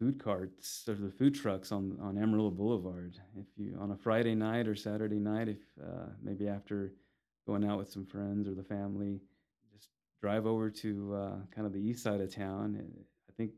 food 0.00 0.18
carts 0.22 0.84
or 0.88 0.94
the 0.94 1.10
food 1.10 1.34
trucks 1.34 1.70
on 1.70 1.96
on 2.00 2.16
Amarillo 2.18 2.50
Boulevard. 2.50 3.16
If 3.36 3.46
you 3.56 3.76
on 3.78 3.92
a 3.92 3.96
Friday 3.96 4.34
night 4.34 4.66
or 4.66 4.74
Saturday 4.74 5.18
night, 5.18 5.48
if 5.48 5.58
uh, 5.80 6.06
maybe 6.22 6.48
after 6.48 6.94
going 7.46 7.64
out 7.64 7.78
with 7.78 7.90
some 7.90 8.06
friends 8.06 8.48
or 8.48 8.54
the 8.54 8.64
family, 8.64 9.20
just 9.72 9.90
drive 10.20 10.46
over 10.46 10.70
to 10.70 11.14
uh, 11.14 11.36
kind 11.54 11.66
of 11.66 11.72
the 11.72 11.78
east 11.78 12.02
side 12.02 12.20
of 12.20 12.34
town. 12.34 12.82
I 13.28 13.32
think 13.36 13.52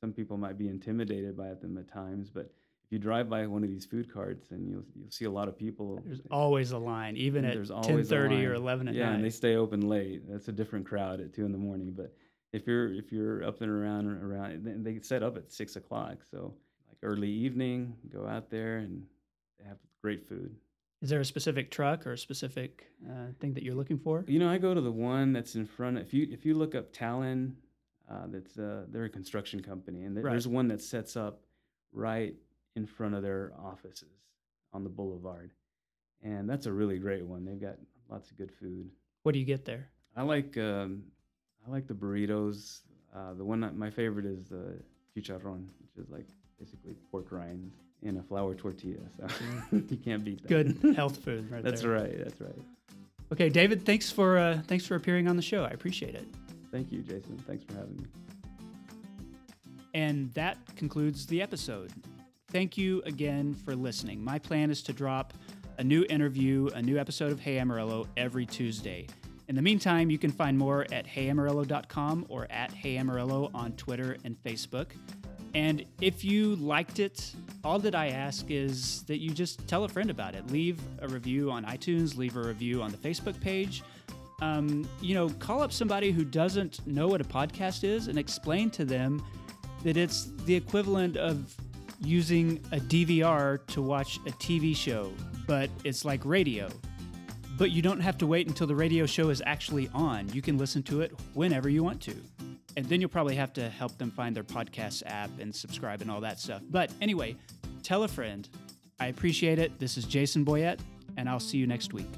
some 0.00 0.12
people 0.12 0.36
might 0.36 0.56
be 0.56 0.68
intimidated 0.68 1.36
by 1.36 1.54
them 1.54 1.76
at 1.76 1.92
times, 1.92 2.30
but 2.30 2.52
if 2.84 2.92
you 2.92 2.98
drive 2.98 3.28
by 3.28 3.46
one 3.46 3.64
of 3.64 3.68
these 3.68 3.84
food 3.84 4.12
carts 4.12 4.52
and 4.52 4.68
you'll 4.70 4.84
you'll 4.94 5.10
see 5.10 5.24
a 5.24 5.30
lot 5.30 5.48
of 5.48 5.58
people. 5.58 6.00
There's 6.06 6.22
always 6.30 6.70
a 6.70 6.78
line, 6.78 7.16
even 7.16 7.44
at 7.44 7.56
ten 7.82 8.04
thirty 8.04 8.46
or 8.46 8.54
eleven 8.54 8.86
at 8.86 8.94
yeah, 8.94 9.06
night. 9.06 9.14
and 9.16 9.24
they 9.24 9.30
stay 9.30 9.56
open 9.56 9.88
late. 9.88 10.22
That's 10.30 10.46
a 10.46 10.52
different 10.52 10.86
crowd 10.86 11.20
at 11.20 11.34
two 11.34 11.44
in 11.44 11.50
the 11.50 11.58
morning. 11.58 11.92
But 11.96 12.14
if 12.52 12.66
you're 12.66 12.92
if 12.92 13.12
you're 13.12 13.44
up 13.44 13.60
and 13.60 13.70
around 13.70 14.06
around, 14.06 14.84
they 14.84 14.98
set 15.00 15.22
up 15.22 15.36
at 15.36 15.52
six 15.52 15.76
o'clock. 15.76 16.18
So 16.30 16.54
like 16.88 16.98
early 17.02 17.30
evening, 17.30 17.94
go 18.12 18.26
out 18.26 18.50
there 18.50 18.78
and 18.78 19.02
they 19.58 19.66
have 19.66 19.78
great 20.02 20.28
food. 20.28 20.54
Is 21.02 21.08
there 21.08 21.20
a 21.20 21.24
specific 21.24 21.70
truck 21.70 22.06
or 22.06 22.12
a 22.12 22.18
specific 22.18 22.86
uh, 23.08 23.32
thing 23.38 23.54
that 23.54 23.62
you're 23.62 23.74
looking 23.74 23.98
for? 23.98 24.24
You 24.26 24.38
know, 24.38 24.50
I 24.50 24.58
go 24.58 24.74
to 24.74 24.80
the 24.80 24.92
one 24.92 25.32
that's 25.32 25.54
in 25.54 25.64
front. 25.64 25.96
Of, 25.96 26.04
if 26.04 26.12
you 26.12 26.28
if 26.30 26.44
you 26.44 26.54
look 26.54 26.74
up 26.74 26.92
Talon, 26.92 27.56
uh, 28.10 28.26
that's 28.26 28.58
uh, 28.58 28.84
they're 28.88 29.04
a 29.04 29.10
construction 29.10 29.62
company, 29.62 30.02
and 30.02 30.14
th- 30.14 30.24
right. 30.24 30.32
there's 30.32 30.48
one 30.48 30.68
that 30.68 30.82
sets 30.82 31.16
up 31.16 31.40
right 31.92 32.34
in 32.76 32.86
front 32.86 33.14
of 33.14 33.22
their 33.22 33.52
offices 33.58 34.08
on 34.72 34.84
the 34.84 34.90
boulevard, 34.90 35.52
and 36.22 36.48
that's 36.48 36.66
a 36.66 36.72
really 36.72 36.98
great 36.98 37.24
one. 37.24 37.44
They've 37.44 37.60
got 37.60 37.76
lots 38.10 38.30
of 38.30 38.36
good 38.36 38.52
food. 38.52 38.90
What 39.22 39.32
do 39.32 39.38
you 39.38 39.46
get 39.46 39.64
there? 39.64 39.88
I 40.16 40.22
like 40.22 40.58
um, 40.58 41.04
I 41.66 41.70
like 41.70 41.86
the 41.86 41.94
burritos. 41.94 42.80
Uh, 43.14 43.34
the 43.34 43.44
one 43.44 43.60
that 43.60 43.76
my 43.76 43.90
favorite 43.90 44.26
is 44.26 44.48
the 44.48 44.78
chicharron, 45.16 45.66
which 45.80 46.04
is 46.04 46.10
like 46.10 46.26
basically 46.58 46.94
pork 47.10 47.32
rinds 47.32 47.74
in 48.02 48.16
a 48.18 48.22
flour 48.22 48.54
tortilla. 48.54 49.00
So 49.18 49.26
you 49.72 49.96
can't 49.96 50.24
beat 50.24 50.42
that. 50.42 50.48
Good 50.48 50.94
health 50.96 51.18
food, 51.18 51.50
right 51.50 51.62
there. 51.62 51.70
That's 51.70 51.82
there. 51.82 51.90
right. 51.90 52.18
That's 52.18 52.40
right. 52.40 52.58
Okay, 53.32 53.48
David. 53.48 53.84
Thanks 53.84 54.10
for 54.10 54.38
uh, 54.38 54.60
thanks 54.66 54.86
for 54.86 54.94
appearing 54.96 55.28
on 55.28 55.36
the 55.36 55.42
show. 55.42 55.64
I 55.64 55.70
appreciate 55.70 56.14
it. 56.14 56.26
Thank 56.72 56.92
you, 56.92 57.02
Jason. 57.02 57.42
Thanks 57.46 57.64
for 57.64 57.74
having 57.74 57.96
me. 57.96 58.04
And 59.94 60.32
that 60.34 60.58
concludes 60.76 61.26
the 61.26 61.42
episode. 61.42 61.92
Thank 62.50 62.78
you 62.78 63.02
again 63.06 63.54
for 63.54 63.74
listening. 63.74 64.22
My 64.22 64.38
plan 64.38 64.70
is 64.70 64.82
to 64.84 64.92
drop 64.92 65.34
a 65.78 65.84
new 65.84 66.04
interview, 66.08 66.68
a 66.74 66.82
new 66.82 66.98
episode 66.98 67.32
of 67.32 67.40
Hey 67.40 67.58
Amarillo 67.58 68.06
every 68.16 68.46
Tuesday. 68.46 69.06
In 69.50 69.56
the 69.56 69.62
meantime, 69.62 70.10
you 70.10 70.18
can 70.18 70.30
find 70.30 70.56
more 70.56 70.86
at 70.92 71.04
heyamarillo.com 71.08 72.26
or 72.28 72.46
at 72.50 72.72
heyamarillo 72.72 73.50
on 73.52 73.72
Twitter 73.72 74.16
and 74.22 74.40
Facebook. 74.44 74.92
And 75.54 75.84
if 76.00 76.22
you 76.24 76.54
liked 76.54 77.00
it, 77.00 77.34
all 77.64 77.80
that 77.80 77.96
I 77.96 78.10
ask 78.10 78.48
is 78.48 79.02
that 79.08 79.18
you 79.18 79.32
just 79.32 79.66
tell 79.66 79.82
a 79.82 79.88
friend 79.88 80.08
about 80.08 80.36
it. 80.36 80.48
Leave 80.52 80.78
a 81.00 81.08
review 81.08 81.50
on 81.50 81.64
iTunes, 81.64 82.16
leave 82.16 82.36
a 82.36 82.40
review 82.40 82.80
on 82.80 82.92
the 82.92 82.96
Facebook 82.96 83.40
page. 83.40 83.82
Um, 84.40 84.88
you 85.00 85.14
know, 85.16 85.28
call 85.28 85.62
up 85.62 85.72
somebody 85.72 86.12
who 86.12 86.24
doesn't 86.24 86.86
know 86.86 87.08
what 87.08 87.20
a 87.20 87.24
podcast 87.24 87.82
is 87.82 88.06
and 88.06 88.20
explain 88.20 88.70
to 88.70 88.84
them 88.84 89.20
that 89.82 89.96
it's 89.96 90.30
the 90.44 90.54
equivalent 90.54 91.16
of 91.16 91.56
using 92.00 92.64
a 92.70 92.78
DVR 92.78 93.66
to 93.66 93.82
watch 93.82 94.18
a 94.28 94.30
TV 94.30 94.76
show, 94.76 95.12
but 95.48 95.70
it's 95.82 96.04
like 96.04 96.24
radio. 96.24 96.70
But 97.60 97.72
you 97.72 97.82
don't 97.82 98.00
have 98.00 98.16
to 98.16 98.26
wait 98.26 98.48
until 98.48 98.66
the 98.66 98.74
radio 98.74 99.04
show 99.04 99.28
is 99.28 99.42
actually 99.44 99.90
on. 99.92 100.30
You 100.32 100.40
can 100.40 100.56
listen 100.56 100.82
to 100.84 101.02
it 101.02 101.12
whenever 101.34 101.68
you 101.68 101.84
want 101.84 102.00
to. 102.00 102.14
And 102.78 102.86
then 102.86 103.02
you'll 103.02 103.10
probably 103.10 103.34
have 103.34 103.52
to 103.52 103.68
help 103.68 103.98
them 103.98 104.10
find 104.10 104.34
their 104.34 104.44
podcast 104.44 105.02
app 105.04 105.28
and 105.38 105.54
subscribe 105.54 106.00
and 106.00 106.10
all 106.10 106.22
that 106.22 106.40
stuff. 106.40 106.62
But 106.70 106.90
anyway, 107.02 107.36
tell 107.82 108.04
a 108.04 108.08
friend. 108.08 108.48
I 108.98 109.08
appreciate 109.08 109.58
it. 109.58 109.78
This 109.78 109.98
is 109.98 110.04
Jason 110.06 110.42
Boyett, 110.42 110.80
and 111.18 111.28
I'll 111.28 111.38
see 111.38 111.58
you 111.58 111.66
next 111.66 111.92
week. 111.92 112.08